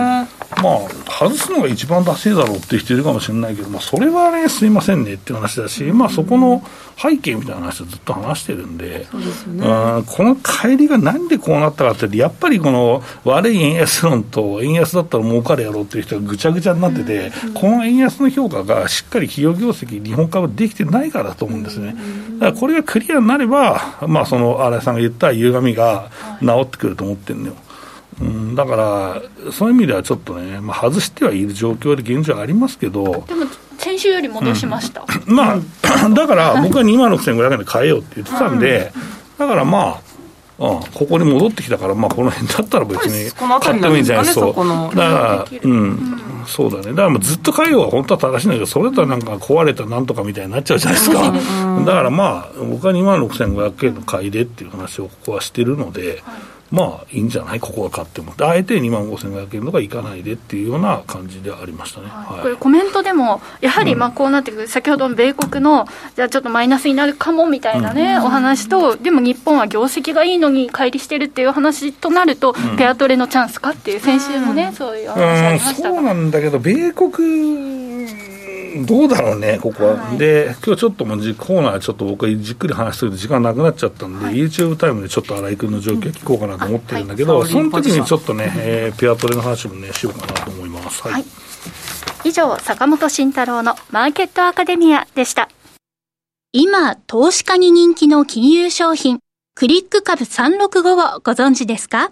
[0.62, 6.64] まあ、外すのが一番ダセいだろうって人いるかもしれないけど、まあ、それはね、すいませんねっていう話だし、まあ、そこの
[7.02, 9.68] 背景みたいな話をずっと話してるんで、そうですよね。
[9.68, 21.96] うんこの帰りがなんでこうなったかって、やっぱりこの悪い円安論と、円安だったら儲かるやろうっていう人がぐちゃぐちゃになってて、この円安の評価がしっかり企業業績、日本株できてないからだと思うんですね。
[22.40, 27.56] だからこれがクリアになれば、まあ、その新井さんが言った歪みが治ってくると思ってるのよ。
[28.20, 29.22] うん、だから、
[29.52, 33.46] そういう意味ではちょっとね、まあ、外してはいる状況で現状ありますけど、でも
[33.78, 38.92] 先週より戻しました、まあ、だから僕は2万6500円で買えようって言ってたんで、
[39.38, 40.02] だからまあ、
[40.60, 44.26] うん、ここに戻ってきたから、まあ、この辺だったら別に買ってもいいんじゃない？
[44.26, 44.46] ですか。
[44.46, 46.84] そこのだから、うん、そうだね。
[46.92, 51.32] だからもうずっと買えようは本当は正しいんだけど、それだったらなんか壊れたなんとかみたいになっちゃうじゃないですか。
[51.32, 56.22] だからまあ、僕は2万6500円の買いでっていう話をここはしてるので、
[56.72, 57.60] まあいいんじゃない？
[57.60, 58.34] ここは買っても。
[58.36, 62.08] であえて2万5500円とかいかないでっていうような感じでありましたね。
[62.08, 62.42] はい。
[62.42, 77.12] これコメントでもやはりまあこうなってくる、先ほどの米国のじゃあちょっとマイナスになるかもみたいなね、お話とでも日本は業績がいいのに乖離してるっていう話となると、ペアトレのチャンスかっていう先週もね、そういうお話あうん、りましたそうがなんだけど、米国、
[78.86, 79.96] どうだろうね、ここは。
[79.96, 80.18] はい。
[80.18, 87.50] で、今日ちょっともうじコーナーちょっと僕はじっくり話してると時間なくなっちゃったんで、YouTube タイムでちょっと新井君の状況聞こうかなと思ってるんだけど、はい。
[87.50, 91.02] その時にちょっとね、えーペアトレの話もね、しようかなと思います。
[91.04, 91.14] はい。
[91.14, 91.26] はい。
[92.24, 95.50] 以上坂本慎太郎のマーケットアカデミアでした。
[96.54, 99.20] 今投資家に人気の金融商品
[99.56, 102.10] クリック株365をご存知ですか？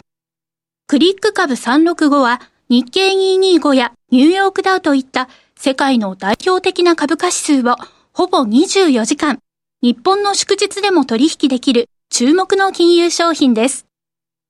[0.88, 5.28] クリック株365は日経225やニューヨークダウといった
[5.62, 7.76] 世界の代表的な株価指数を
[8.14, 9.40] ほぼ24時間
[9.82, 13.84] 日本の祝日でも取引できる注目の金融商品です。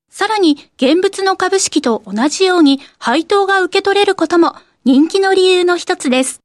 [0.08, 6.38] さらに現物の株式と同じように配当が受け取れることも人気の理由の一つです。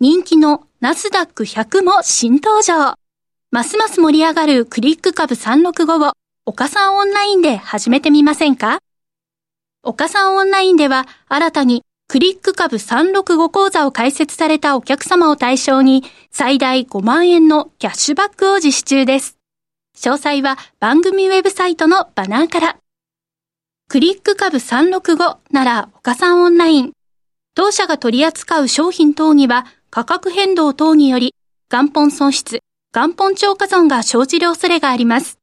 [0.00, 2.96] 人気のナスダック100も新登場。
[3.52, 6.12] ますます盛り上がるクリック株365を
[6.44, 8.80] 岡さんオンラインで始めてみませんか？
[9.84, 19.36] 岡さんオンラインでは新たにクリック株365講座を開設されたお客様を対象に最大5万円のキャッシュバックを実施中です。
[19.98, 22.76] 詳細は番組ウェブサイトのバナーから。
[23.88, 26.92] クリック株365なら岡さんオンライン。
[27.54, 31.34] 当社が取り扱う商品等には価格変動等により
[31.70, 32.60] 元本損失、
[32.94, 35.38] 元本超過損が生じる恐れがあります。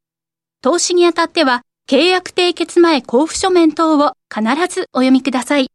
[0.61, 5.67] 投資にあたっては契約締結前交付書面等を必ずお読みください。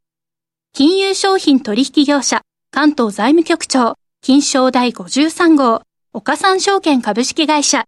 [0.71, 5.81] 金融商品取引業者関東財務局長金賞第53号
[6.13, 7.85] 岡三証券株式会社。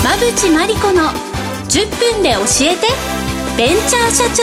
[0.00, 1.04] 馬淵真理子の
[1.68, 2.86] 10分で教えて
[3.56, 4.42] ベンチャー社長。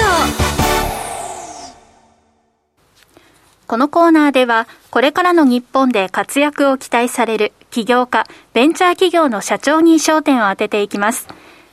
[3.67, 11.27] このコーナーでは、これからの日本で活躍を期待される起業家、ベンチャー企業の社長に焦点を当てていきます。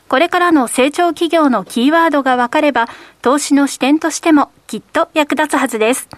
[0.09, 2.89] これからの成長企業のキーワードが分かれば、
[3.23, 6.09] 投資の視点としてもきっと役立つはずです。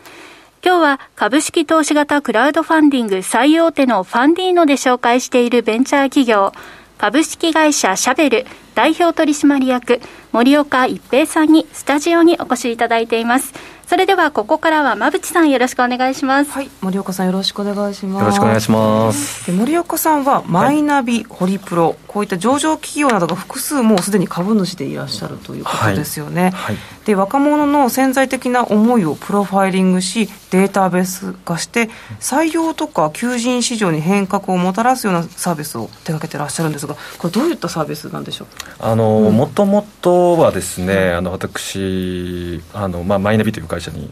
[0.64, 6.54] 今日は株式投資型クラウドファンディング最大手のファンディーノで紹介しているベンチャー企業、
[6.96, 10.00] 株式会社シャベル代表取締役
[10.32, 13.52] 森岡一平さんにスタジオにお越しいただいています。
[13.86, 16.50] それではここからは馬淵さんよろしくお願いします。
[16.50, 18.22] はい森岡さんよろしくお願いします。
[18.22, 19.52] よろしくお願いします。
[19.52, 26.52] 森岡さんはマイナビ、ホリプロこういった上場企業などが複数もうすでに株主でいらっしゃるということですよね、はい。
[26.52, 31.90] はい、で若者の潜在的な思いをプロファイリングしデータベース化して
[32.20, 38.48] 採用とか求人市場に変革をもたらすようなサービスを手掛けてらっしゃるんですがこれどういったサービスなんでしょう？
[38.78, 44.06] あの、もともとはですね、あの私あの、まあ、マイナビという会社に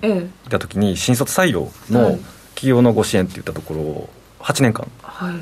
[0.47, 2.19] いた時に、新卒採用の
[2.55, 4.09] 企業のご支援っていったところを
[4.41, 4.87] 8年間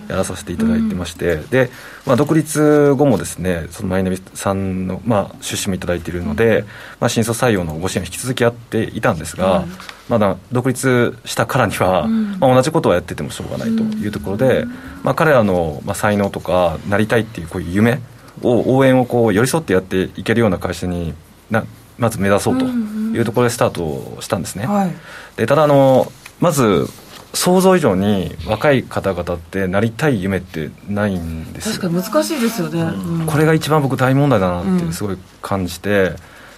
[0.08, 1.70] やらさせていただいてまして、はいうん、で、
[2.06, 6.64] まあ、独立後もですねそのマイナビさんの、まあ、出資もいただいているので、
[7.00, 9.70] まあ、新卒採用のご支援を引き続きやっていたんですが、うん、
[10.08, 14.64] まだ独立したからには、うん、まあ、同じことをやっててもしょうがないというところで、
[15.02, 18.00] まあ、彼らの、まあ、才能とかなりたいっていうこういう夢
[18.42, 21.14] を応援をこう寄り添ってやっていけるような会社に
[21.50, 21.64] な
[21.98, 24.66] まず目指そうというところでスタートしたんですね。
[24.66, 24.94] はい、
[25.36, 26.88] でただあのまず
[27.32, 36.14] 想像以上に若い方々ってなりたい夢ってないんです確かに難しいですよね、うん、これが一番僕大問題だなってすごい感じて、うん、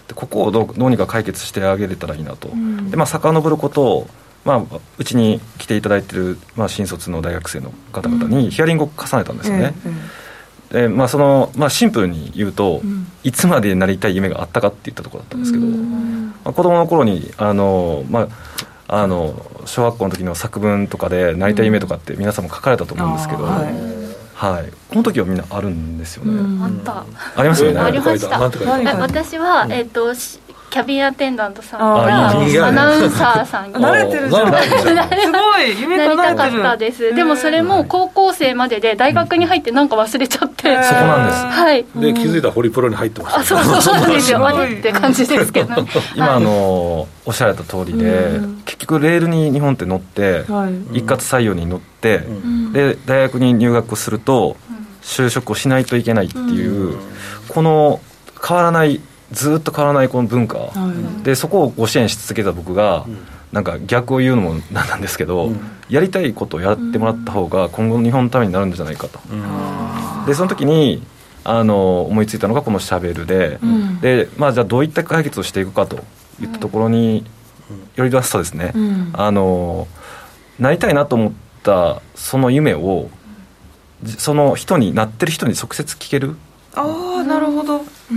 [0.08, 4.06] でここをどうどうにか解決してあげれたらいいなと、うん、でまあ遡ることを
[4.44, 9.72] まあ、うちに来ていただいている、まあ、新卒の大学生の方々にヒアリングを重ねたんですよね、
[10.70, 12.82] でまあそのまあ、シンプルに言うと、
[13.22, 18.28] いつまでなりたい夢があったかっていったところだったんですけど、まあ、子供の頃にあの、まあ、
[18.94, 23.72] あの小学校の時の作文とかでなりたい夢とかって皆さんも書かれたと思うんですけど、はい、
[24.34, 26.62] はい、この時はみんなあるんですよね。
[26.62, 27.06] あった。
[27.40, 27.80] ありますよね。
[27.80, 28.38] ありました。
[28.38, 30.12] 私はえっ、と
[30.72, 33.74] キャビンアテンダントさんがアナウンサーさんに。
[33.74, 34.46] 慣れてるじゃん。
[34.46, 37.14] すごい夢なりたかったです。
[37.14, 41.38] でもそれも高校生までで大学に入ってなんか忘れちゃって、そこなんです。
[41.44, 41.84] はい。
[41.96, 44.38] で気づいたらホリプロに入ってましたあそうそうそうなんですよ。
[44.38, 45.74] 終わりって感じですけど。
[46.16, 50.44] 今あのおっしゃられた通りで結局レールに日本って乗って
[50.92, 52.24] 一括採用に乗って
[52.72, 54.56] で大学に入学すると
[55.02, 56.96] 就職をしないといけないっていう
[57.48, 58.00] この
[58.42, 59.00] 変わらない
[59.32, 60.72] ずっと変わらないこの文化、は
[61.20, 63.18] い、でそこをご支援し続けた僕が、うん、
[63.52, 71.02] なんか逆を言うのもなんなんですけど、うん、やりたいことをやってもらった方が今後の日本のためになるんじゃないかと、うん、でその時に
[71.44, 73.58] あの思いついたのがこの「しゃべるで」
[74.00, 75.96] で、まあ、じゃあどういった解決をしていくかと
[76.40, 77.24] いったところに
[77.96, 78.72] より出すとですね、
[79.14, 79.88] あの
[80.58, 83.08] なりたいなと思ったその夢を
[84.06, 86.36] その人になってる人に直接聞ける。
[86.74, 87.41] ああなるほど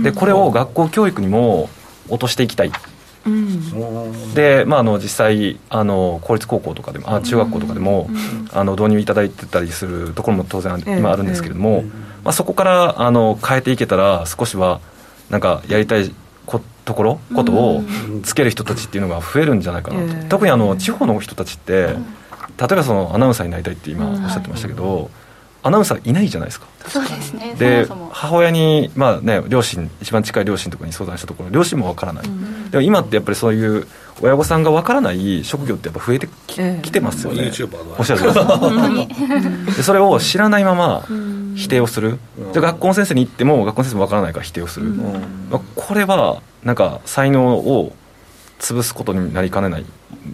[0.02, 1.68] でこれを学校教育にも
[2.08, 2.72] 落としていきたい、
[3.26, 11.82] うん、で、まあ、あの実際あの公立高校とかでもあ中学校とかでも、うん、あの導入いただいてたりするところも当然今あるんですけれども、
[12.22, 14.80] まあ、そこからあの変えていけたら少しは
[15.30, 16.14] なんかやりたい
[16.46, 17.82] こところことを
[18.22, 21.96] つける人たちっていうのが増えるんじゃないかなと、特にあの地方の人たちって
[22.58, 25.10] 例えばそのアナウンサーになりたいって今おっしゃってましたけど、
[25.66, 26.66] アナウンサーいないじゃないですか。
[26.88, 27.54] そうですね。
[27.58, 33.86] で母親に、まあね、両親一番近い両親とかに相談したところ両親もわからない、うん、でも今ってやっぱりそういう
[34.22, 37.50] 親御さんがわからない職業ってやっぱ増えてき,、えー、てますよね、
[37.98, 38.32] おっしゃると
[39.76, 41.04] でそれを知らないまま
[41.54, 44.96] 否定をする、うん、で学校の先生に行っても学校の先生もわからないから否定をする、うん、
[45.50, 47.92] まあ、これはなんか才能を
[48.58, 49.84] 潰すことになりかねない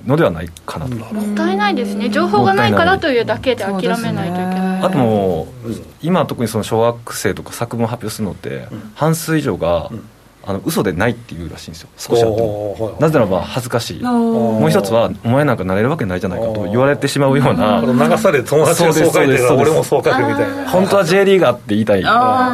[0.06, 0.94] のではないかなと。
[0.94, 2.08] もったいないですね。
[2.08, 9.90] 情報がないからというだけで諦めないといけない、あともう今特にその小学生とか作文を発表するのって、半数以上が、
[10.44, 11.88] あの嘘でないっていうらしいんですよ。
[11.96, 14.02] 少しあってなぜならば恥ずかしい。
[14.02, 20.68] もう一つはお前なんかなれるわけないじゃないかと言われてしまうような流され友達がそう書いてる俺もそう書くみたいな。
[20.68, 22.04] 本当は J リーガーって言いたい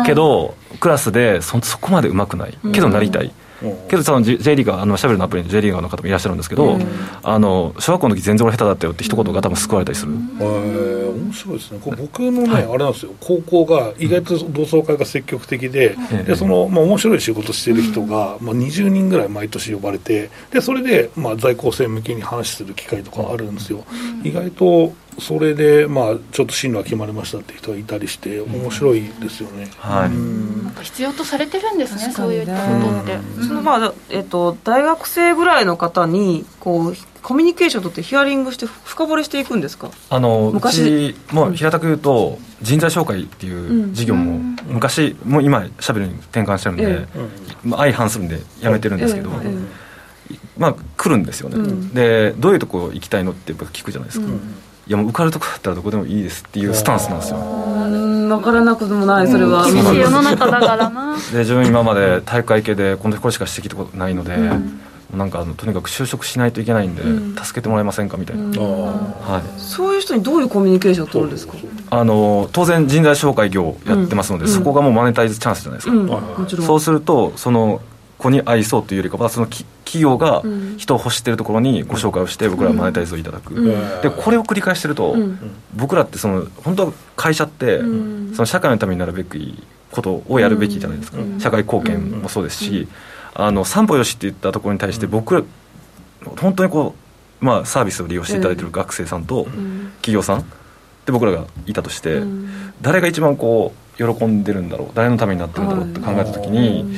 [0.04, 2.58] けどクラスでそそこまでうまくない。
[2.74, 3.32] けどなりたい、
[3.88, 6.78] けどその J リーガーあのシャベルのアプリに J リーガーの方もいらっしゃるんですけど、
[7.22, 11.80] あの小学校の時全然俺下手だったよって一言が多分救われたりする、へえ面白いですね。
[11.82, 13.12] これ僕のね、はい、あれなんですよ。
[13.20, 15.96] 高校が意外と同窓会が積極的で,、
[16.26, 23.84] でその、まあ、面白い仕事してる人が、まあ、20人ぐらい毎年呼ばれてでそれで、まあ、在校生向けに話する機会とかあるんですよ、
[24.22, 30.10] 意外とそれで、まあ、ちょっと進路が決まりましたって人がいたりして面白いですよね、はい。
[30.78, 39.90] ぱ必要とされてるんですねそういったことって、そのまあ、えっと、大学生ぐらいの方にこうコミュニケーションとってヒアリングして深掘りしていくんですか？
[40.08, 41.14] あの昔。
[41.32, 47.08] もう平たく言うと人材紹介っていう事業も昔もう今しゃべるに転換してるんで、
[47.64, 49.30] まあ、相反するんでやめてるんですけど、
[50.56, 54.26] まあ来るんですよね、でどういうとこ行きたいのってやっぱ聞くじゃないですか、
[54.88, 57.36] いやもう受かるとこだったらどこでもいいですっていうスタンスなんですよ。
[57.36, 61.16] 分からなくもないそれは、厳しい世の中だからな。
[61.32, 64.80] で自分今まで体育会系でこのこれしかしてきたことないので、うん。
[65.16, 71.54] なんかあのとにかく就職しないといけないんで、うん、助けてもらえませんかみたいな、うん、はい、そういう人にどういうコミュニケーションを取るんですか？
[71.90, 77.80] あの当然人材紹介業やってますので、うん、そこがもうマネタイズチャンスじゃないですか、そうするとその
[78.18, 79.46] 子に愛そうというよりかはその
[79.88, 80.42] 企業が
[80.76, 83.54] 人を欲してるところにご紹介をして僕らはマネタイズをいただく、
[84.02, 85.16] でこれを繰り返してると、
[85.74, 87.84] 僕らってその本当会社って、そ
[88.42, 92.86] の社会のためになるべきことをやるべきじゃないですか、社会貢献もそうですし、
[93.34, 95.42] あの三歩よしって言ったところに対して僕ら
[96.36, 96.94] 本当にこ
[97.40, 99.44] う、まあ、サービスを利用していただいている学生さんと
[100.02, 100.44] 企業さん
[101.06, 102.20] で僕らがいたとして、
[102.82, 106.94] 誰が一番こう喜んでるんだろう誰のためになってるんだろうって考えた時に、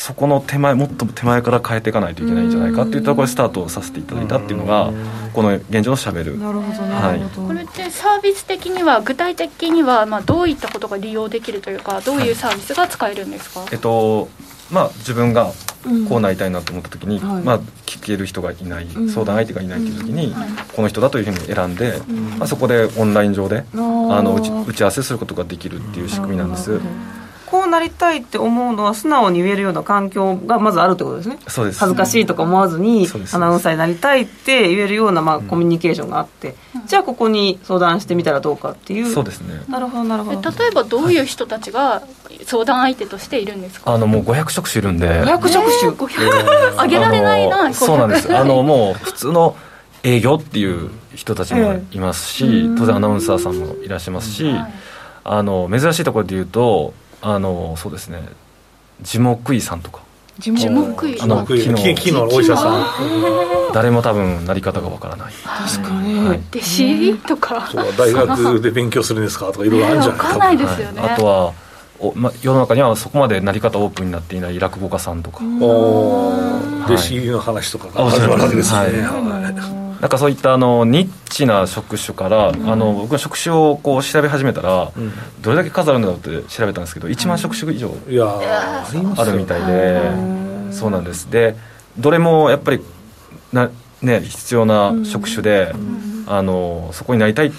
[0.00, 4.90] そこの手前もっと手前から変えていかないといけないんじゃないかっていったところでスタートさせていただいたっていうのが
[5.34, 7.46] この現状のしゃべるなるほど。
[7.48, 14.30] これってサービス的には具体的にはまあどういったことが利用できるというかどういうサービスが使えるんですか、えっと
[14.70, 15.52] まあ、自分が
[16.08, 20.34] こうなりたいなと思った時に、うん、まあ、聞ける人がいない、うん、相談相手がいないっていう時に、うん、
[20.74, 22.00] この人だというふうに選んで、
[22.38, 23.76] まあ、そこでオンライン上であ
[24.22, 26.80] の打ち打ち合わせすることができるっていう仕組みなんです。
[27.50, 31.38] こうなりたいって思うのは素直に言えるような環境がまずあるってことですね。
[31.48, 31.80] そうです。
[31.80, 36.54] 恥ずかしいとか思わずにアナウンサーになりたいって言えるような、まあ、コミュニケーションがあって、
[36.86, 39.12] じゃあここに相談してみたらどうかっていう。
[39.12, 39.62] そうですね。
[39.68, 40.50] なるほどなるほど。
[40.50, 42.02] 例えばどういう人たちが
[42.44, 43.92] 相談相手としているんですか？
[43.92, 45.08] あのもう500職種いるんで。
[45.08, 48.34] 500職種、えー、あげられないなそうなんです。
[48.36, 49.56] あの もう普通の
[50.02, 54.54] 営業っていう人たちもいますし、えー、当然アナウンサーさんもいらっしゃいますし、
[55.24, 58.20] あの珍しいところで言うとあのそうですね。
[59.02, 60.02] 樹木医さんとか。
[60.38, 62.86] 樹木医あの木の木のお医者さん。
[63.74, 65.32] 誰も多分なり方がわからない。
[65.32, 67.68] 確かに、はい、弟子とか。
[67.70, 70.18] そう大学で勉強するんですかとかいろいろあるんじゃない。
[70.18, 71.52] かんないですよね、はい、あとは
[71.98, 75.44] お、ま、世の中にはそこまでなり方オープンになっていない落語家さんとか。
[75.60, 76.32] お
[76.86, 78.90] 弟子の話とかが始まるわけですね、はい
[80.00, 87.94] なんかそういったあのニッチな職種から、うん、あの僕は職種をこう調べ始めたら、うん、どれだけ数あるんだろうって調べたんですけど1万職種以上
[89.16, 91.54] あるみたいで、そうなんですで
[91.98, 92.80] どれもやっぱり
[93.52, 93.70] な、
[94.00, 95.74] ね、必要な職種で、
[96.26, 97.52] あのそこになりたい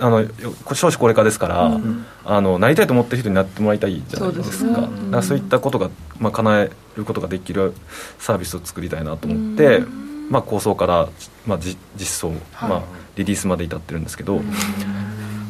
[0.00, 0.26] あの
[0.74, 1.80] 少子高齢化ですから、
[2.24, 4.80] あのなりたいと思ってる人になってもらいたいじゃないですか。
[4.80, 7.74] そう、ね,、そういったことが、まあ、叶えることができる
[8.18, 9.84] サービスを作りたいなと思って。
[10.28, 11.08] まあ、構想から、
[11.46, 12.82] まあ、実装、はい、まあ、
[13.16, 14.40] リリースまで至ってるんですけど。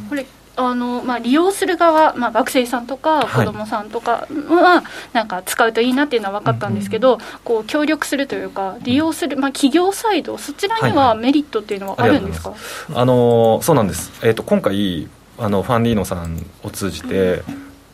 [0.08, 15.08] これあのまあ、利用する側、まあ、学生さんとか子どもさんとかは、なんか使うといいなっていうのは分かったんですけど、こう協力するというか利用する、まあ、企業サイドそちらにはメリットっていうのはあるんですか、はいはい、あのそうなんです、えーと、今回
[15.38, 17.42] あのファンディーノさんを通じて、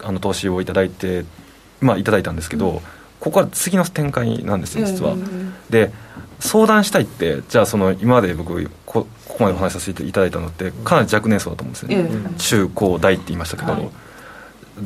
[0.02, 1.24] あの投資をいただいて、
[1.80, 2.82] まあ、いただいたんですけど、
[3.20, 5.14] ここは次の展開なんですよ実は。
[5.70, 5.92] で
[6.40, 13.90] 相談したいってじゃあその今まで僕こここまでお話しさせていただいたのってかなり若年層だと思うんですね、中高大って言いましたけど、はい、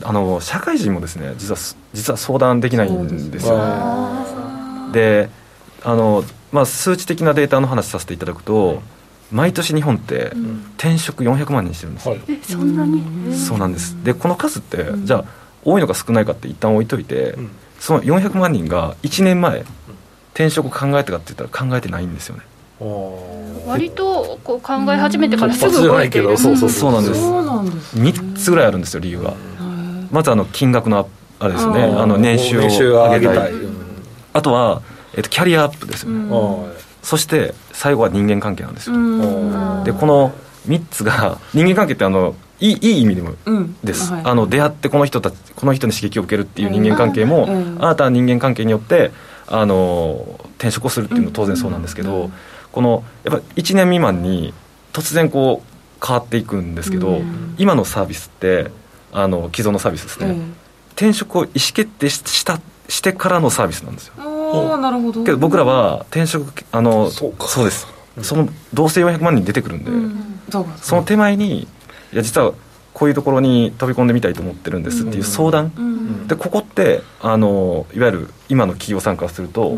[0.03, 1.59] あの社会人もですね実は
[1.93, 3.57] 実は相談できないんですよ。
[4.93, 5.31] で
[5.83, 8.83] あの、まあ、数値的なデータの話させていただくと、
[9.31, 10.33] 毎年日本って
[10.77, 13.37] 転職400万人してるんですよ、えそんなに？
[13.37, 14.03] そうなんです。
[14.05, 15.25] でこの数って、じゃあ
[15.65, 17.37] 多いのか少ないかって一旦置いといて、
[17.81, 19.65] その400万人が1年前
[20.35, 22.43] 転職考えたかって言ったら考えてないんですよね。
[23.67, 26.37] 割とこう考え始めてからすぐ動いてる。
[26.37, 27.15] そうそうそうなんです。
[27.15, 29.35] です3つぐらいあるんですよ理由が。
[30.11, 31.09] まずあの金額の
[31.39, 31.83] あれですね。
[31.85, 33.53] あの年収を上げたい。
[34.33, 34.83] あとは、
[35.15, 36.31] えっと、キャリアアップですよね。
[37.03, 38.97] そして最後は人間関係なんですよ。
[39.85, 40.33] でこの
[40.67, 43.35] 3つが人間関係ってあのいいいい意味でも
[43.83, 49.11] です、うんはい、あの出会ってこの人たちこの人に刺激を受けるっていう人間関係も、うん、新たな人間関係によって
[49.47, 52.31] あの転職をするっていうのは当然そうなんですけど、
[52.73, 54.53] このやっぱ1年未満に
[54.93, 57.21] 突然こう変わっていくんですけど、
[57.59, 58.71] 今のサービスって
[59.13, 60.37] あの既存のサービスですね、
[60.93, 64.15] 転職を意思決定したしてからのサービスなんですよ。
[64.19, 65.25] あなるほど。
[65.25, 67.33] けど僕らは転職あのそ
[67.63, 67.87] うです。
[68.23, 70.41] そのどうせ400万人出てくるんで、うん、
[70.81, 71.67] その手前にい
[72.13, 72.53] や実は
[72.95, 79.77] こういうところに飛び込んでみたいと思ってるんですっていう相談、でここってあのいわゆる今の企業参加すると、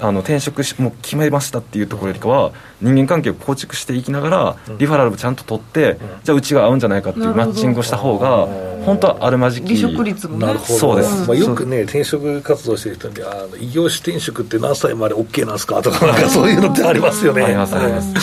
[0.00, 8.46] あの転職しもう決めましたっていうところよりかは人間関係を構築していきながらリファラルもちゃんと取ってじゃあうちが合うんじゃないかっていうマッチングをした方が
[8.84, 10.78] 本当はあるまじき離職率も、ね、なるほど。
[10.78, 17.42] そうです、まあ、よくね転職活動してる人にあの異業種転職って何歳まで OK なんですかとかなんかそういうのってありますよね。
[17.42, 18.14] ありますあります、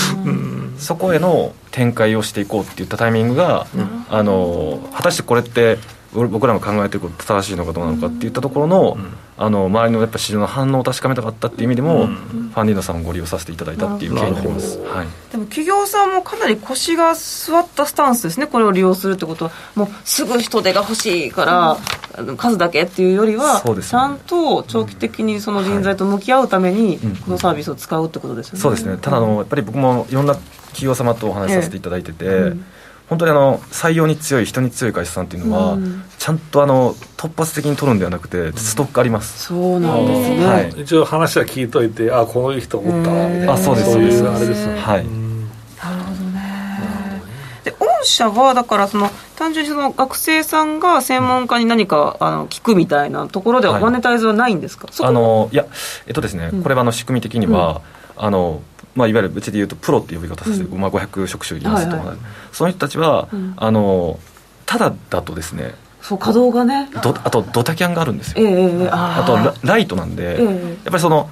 [0.77, 3.67] そこへの展開をしていこうっていったタイミングが、
[4.09, 5.77] あの果たしてこれって
[6.13, 8.97] 僕らも考えてること正しいのかどうなのかっていったところの,、
[9.39, 19.51] あの周りのやっぱ市場の反応を確かめたかったっていう意味でも、ファンディーノさんをご利用させていただいたっていう経緯になります、はい、でも企業さんもかなり腰が座ったスタンスですねこれを利用するってことは。
[19.75, 21.77] もうすぐ人手が欲しいから、
[22.23, 28.97] うん、数だけっていうよりは、ね、ちゃんと長期的にその人材と向き合うために、このサービスを使うってことですよね、そうですね。
[28.99, 32.65] ただあのやっぱり僕もいろんな企業様とお話しさせていただいてて、ええうん
[33.09, 42.91] 本当にあの採用に強い人に強い会社さんっていうのは、うん、ちゃんとあの突発的に取るんではなくてストックあります、そうなんですね、はい、一応話は聞いといてあこういう人おった。
[42.91, 44.27] みたいなあそうですそうです。
[44.27, 45.05] あれですはい。
[45.05, 47.21] なるほどね。
[47.63, 55.05] で御社はだからその単純にその学生さんが専門家に何かあの聞くみたいなところではマネタイズはないんですか、は。
[55.05, 55.65] い、あのいや
[56.07, 57.81] えっとですね、これはあの仕組み的には、
[58.17, 58.61] うん、あの
[58.97, 62.17] まあ、いわゆるうちでいうとプロって呼び方させて、うん、まあ、500職種いますと、はいはい、
[62.51, 64.19] その人たちは、うん、あの
[64.65, 66.89] ただだとですねそう稼働がね。
[66.95, 71.29] あとドタキャンがあるんですよ、えー、あとライトなんで、えー、やっぱりその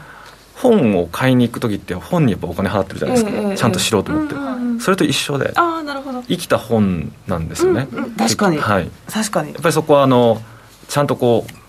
[0.55, 5.53] 本を買いに行く時って本にやっぱお金払ってるじゃないですか、えー、ちゃんと知ろうと思って、うんそれと一緒で。
[5.55, 6.21] あなるほど。
[6.23, 9.53] 生きた本なんですよね、うんうん、確かに、はい、確かに。
[9.53, 10.41] やっぱりそこはあの
[10.89, 11.64] ちゃんとこう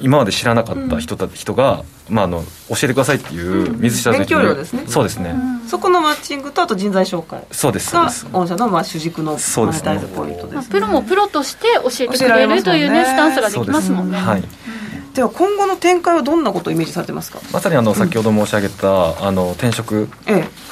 [0.00, 4.84] 今まで知らなかった人た、うん、人が、まあ、あの教えてくださいっていう水下さん、勉強量ですね。
[4.86, 14.44] そうですね、うん、そこのマッチングとあと人材紹介そうですが御社のまあ主軸のマネタイズポイントです、ね、プロもプロとして教えてくれるというね、スタンスができますもんね、はい、
[15.14, 17.40] では今後の展開はどんなことをイメージされてますか？
[17.52, 20.08] まさにあの先ほど申し上げた、あの転職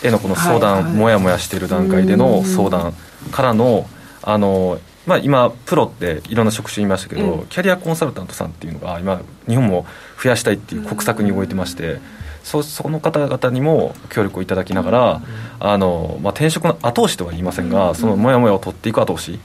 [0.02, 2.92] へのこの相談、ええはい、もやもやしている段階での相談
[3.30, 3.86] からの
[4.22, 9.86] あのまあ、今プロっていろんな職種いましたけど、うん、キャリアコンサルタントさんっていうのが今日本も
[10.22, 11.98] 増やしたいっていう国策に動いてまして、
[12.44, 15.22] そその方々にも協力をいただきながら、
[15.60, 19.40] あのまあ、転職の後押しとは言いませんが、そのもやもやを取っていく後押し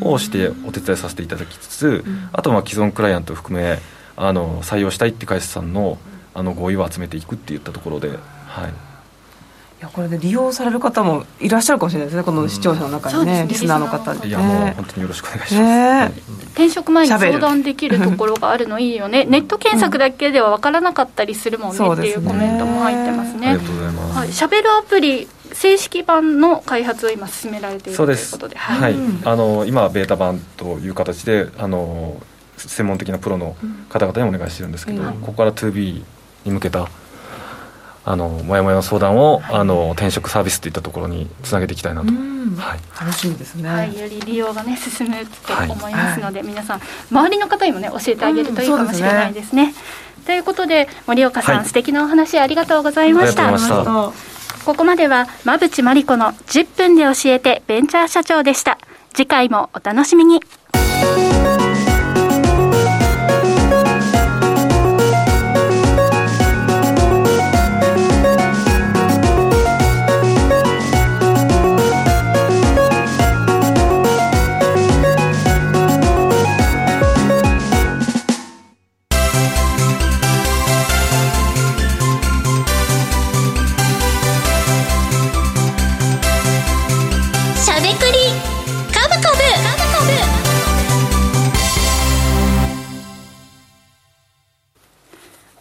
[0.00, 3.78] をしてお手伝いさせていただきつつ、あとは既存クライアントを含め
[4.16, 5.98] あの採用したいって会社さんの
[6.34, 8.10] あの合意を集めていくっていったところで。
[8.10, 8.87] はい
[9.78, 16.12] いやこれで利用される方もいらっしゃるかもしれないですねこの視聴者の中にね、うん、リスナーの方に、いやもう本当によろしくお願いします、ね、
[16.50, 19.24] 転職前に相談できるところがあるのいいよね。
[19.24, 23.50] ネット検索だけでは分からなかったりするもんね、うん、っていうコメントも入ってますね。
[23.50, 28.56] ありがとうございます、はい、しゃべるアプリ正式版の開発を今進められているということで。
[28.56, 32.20] はい、あの今ベータ版という形であの
[32.56, 33.54] 専門的なプロの
[33.88, 36.02] 方々にお願いしてるんですけど、ここから 2B
[36.44, 36.88] に向けた
[38.10, 46.80] あのもやもやの相談をあの転職サービスといったところにつなげていきたいなと、はい、楽しみですね、はい、より利用がね進むと思いますので、はい、皆さん
[47.10, 49.72] 周りの方にもね教えてあげるといいかもしれないですね。
[49.72, 49.84] すね
[50.24, 53.52] ということで森岡さん、はい、素敵なお話ありがとうございました。
[54.64, 58.78] ここまでは馬淵真理子の10分で教えてベンチャー社長でした。
[59.14, 60.40] 次回もお楽しみに。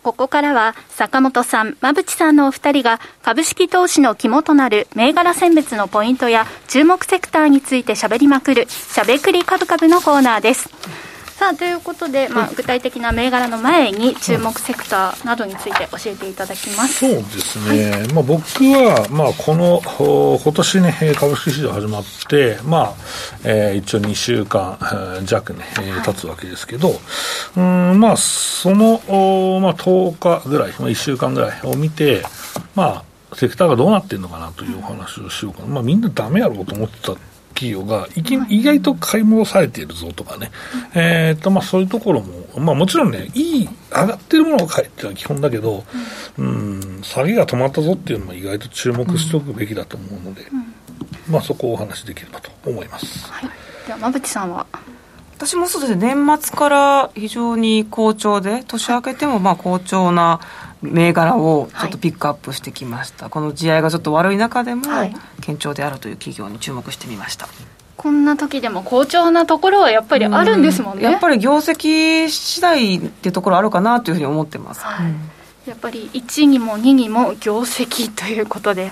[0.07, 10.69] ここからは坂本さん、馬淵さんのお二人が株式投資の肝となる銘柄選別のポイントや注目セクターについてしゃべりまくるしゃべくり株株のコーナーです。
[11.37, 17.07] さあということで、まあ、具体的な銘柄の前に注目セクターなどについて教えていただきます。
[17.07, 19.79] そうですね、はい、まあ、僕は、まあ、この
[20.41, 22.93] 今年ね株式市場始まって、まあ
[23.43, 24.79] えー、一応2週間
[25.25, 25.63] 弱ね、
[26.03, 26.93] 経つわけですけど、
[27.55, 28.93] うんまあ、その、
[29.61, 32.23] まあ、10日ぐらい、まあ、1週間ぐらいを見て、
[32.73, 37.15] まあ、セクターがどうなってるのかなというお話をしようかな、まあ、みんなだめやろうと思ってた
[37.57, 38.07] 企業が
[38.49, 40.51] 意外と買い戻されているぞとかね、
[40.93, 45.83] えーとまあ、そういうところも、まあ、もちろんね、いい、上がってるものを買えっていうのは基本だけど、
[46.37, 50.43] うん、下げが止まったぞっていうのも意外と注目しておくべきだと思うので、
[51.27, 53.27] まあ、そこをお話しできればと思います。
[53.31, 53.49] はい。
[53.87, 54.67] では馬淵さんは？
[55.35, 56.15] 私もそうですね。
[56.15, 60.39] 年末から非常に好調で年明けてもまあ好調な
[60.81, 64.83] 銘柄をちょっとピックアップしてきました、はい、この地合いがちょっと悪い中でも
[65.41, 67.47] 堅調であるという企業に注目してみました、
[67.95, 78.91] こんな時でも好調なところはやっぱりあるんですもんね、やっぱり業績次第ってところあるかなというふうに思ってます、はい、やっぱり1にも2にも業績ということで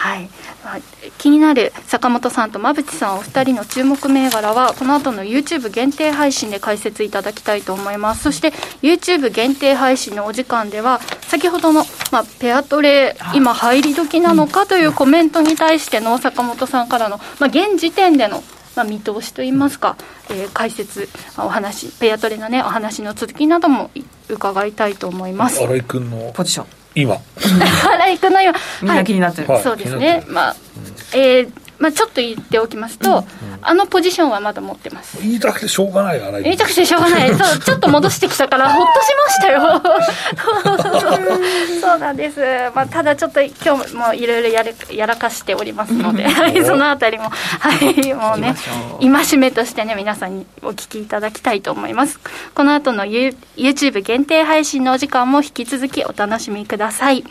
[0.00, 0.30] はい、
[0.64, 0.78] まあ、
[1.18, 18.42] 気になる坂本さんと馬淵さんお二人の注目銘柄はこの後の YouTube 限定配信で解説いただきたいと思いますそして YouTube 限定配信のお時間では先ほどの、まあ、ペアトレ今入り時なのかというコメントに対しての坂本さんからの、まあ、現時点での
[18.76, 19.96] まあ、見通しといいますか、
[20.30, 23.90] えー、解説、お話、ペアトレのね、お話の続きなども
[24.28, 25.58] 伺いたいと思います。
[25.58, 26.79] 新井君のポジション。
[26.94, 27.16] 今。
[27.38, 28.54] 新井君の今。
[28.82, 30.24] みんな気になってる、はい、そうですね。
[30.28, 30.56] まあ、
[31.14, 33.24] えーまあ、ちょっと言っておきますと、うん、
[33.62, 35.18] あのポジションはまだ持ってます。
[35.22, 37.28] 言いたくてしょうがない言いたくてしょうがない。
[37.34, 39.82] そうちょっと戻してきたからほっとしましたよ。
[41.80, 42.40] そうなんです、
[42.74, 44.62] まあ、ただちょっと今日もいろいろや
[44.92, 46.28] やらかしておりますので、
[46.64, 48.54] そのあたりもはいもうね
[49.00, 52.20] 戒めとしてね皆さんにお聞きいただきたいと思います。
[52.54, 57.24] この後の YouTube 限定配信のお時間も引き続きお楽しみください。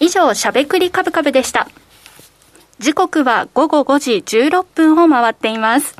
[0.00, 1.68] 以上しゃべくりカブカブでした
[2.80, 5.88] 時刻は午後5時16分を回っています。
[5.92, 5.96] し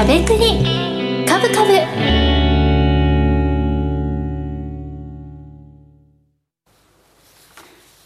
[0.00, 0.64] ゃべくり
[1.26, 1.72] カブカブ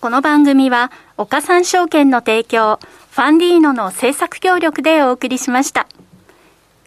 [0.00, 2.80] この番組は岡三証券の提供
[3.12, 5.86] ファンディーノの制作協力でお送りしました。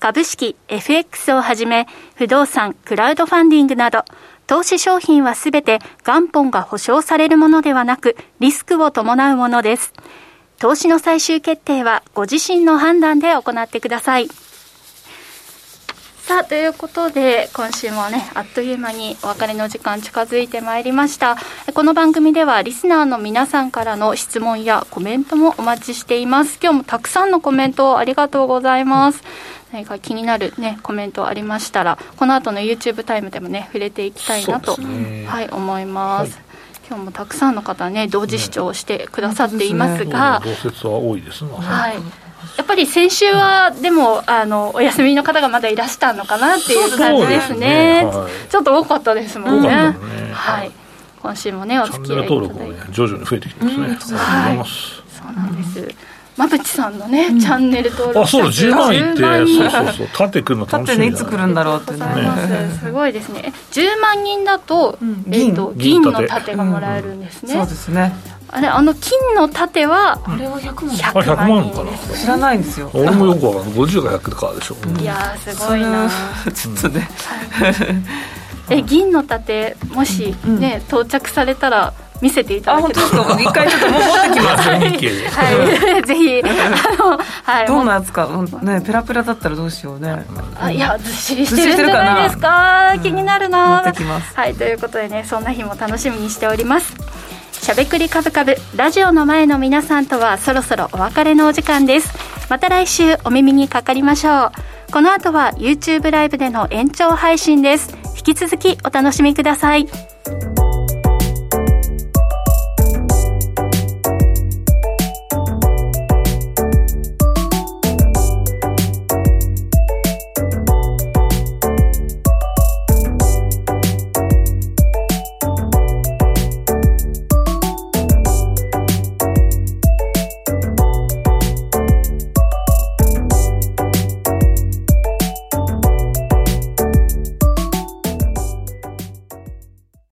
[0.06, 4.06] 株式、FX をはじめ、不動産、クラウドファンディングなど、
[4.46, 9.94] 投資商品はすべて元本が保証されるものではなく、リスクを伴うものです。
[10.60, 14.28] 投資の最終決定はご自身の判断で行ってください。
[16.28, 21.36] さあ、ということで、今週もね、あっという間にお別れの時間近づいてまいりました。
[21.74, 26.60] この番組では、リスナーの皆さんからの質問やコメントもお待ちしています。
[26.62, 29.24] 今日もたくさんのコメントをありがとうございます。
[29.80, 36.36] うん何か気になる、ね、コメントありましたらこの後の YouTube タイムでもね触れていきたいなと、ね、はい、思います。
[36.36, 36.46] はい
[36.88, 41.96] 今日もたくさんの方ね同時視聴してくださっていますが、ね、同説は多いですはい。
[41.96, 47.56] やっぱり先週はでもあのお休みの方がまだいらしたのかなっていう感じですね。
[47.56, 49.68] すねはい、ちょっと多かったですもんね。
[49.68, 49.96] ね
[50.32, 50.72] はい。
[51.24, 53.86] 今週もねお付き合いいただいて、ね、徐々に増えてきてますね。
[53.88, 54.66] うん、はい。
[55.10, 56.15] そうなんです。
[56.38, 62.00] 馬淵さんのね、うん、チャンネル登録あそうだ10万いってそうそうそう縦くるの楽しみ縦いつ来るんだろうってね。
[62.80, 63.54] すごいですね。
[63.72, 66.56] 10万人だと,、えー、と銀の盾。
[66.56, 68.14] がもらえるんですね、そうですね。
[68.50, 72.18] あれあの金の盾はあれは100万100万かな？
[72.18, 72.90] 知らないんですよ。
[72.94, 73.80] 俺もよくわかんない。
[73.80, 76.10] 50が100かでしょ、ういやすごいな。
[76.54, 77.10] ちょっとね、
[78.70, 83.08] え銀の盾もしね、到着されたら見せていただけたら
[83.42, 84.70] 一回ちょっと持ってきます。
[84.70, 88.28] はい、はい、ぜひあの、はい、どんなやつか、
[88.62, 90.26] ね、ペラペラだったらどうしようね。
[90.60, 92.98] あいやずっしりしてるんじゃないですか？
[93.04, 93.84] 気になるな。
[94.36, 96.96] はいということでねそんな日も楽しみにしております。
[97.52, 102.14] しゃべくりカブカブラジオの前の皆さんとはそろそろお別れのお時間です。
[102.50, 104.52] また来週お耳にかかりましょう。
[104.92, 107.96] この後は YouTube ライブでの延長配信です。
[108.18, 109.88] 引き続きお楽しみください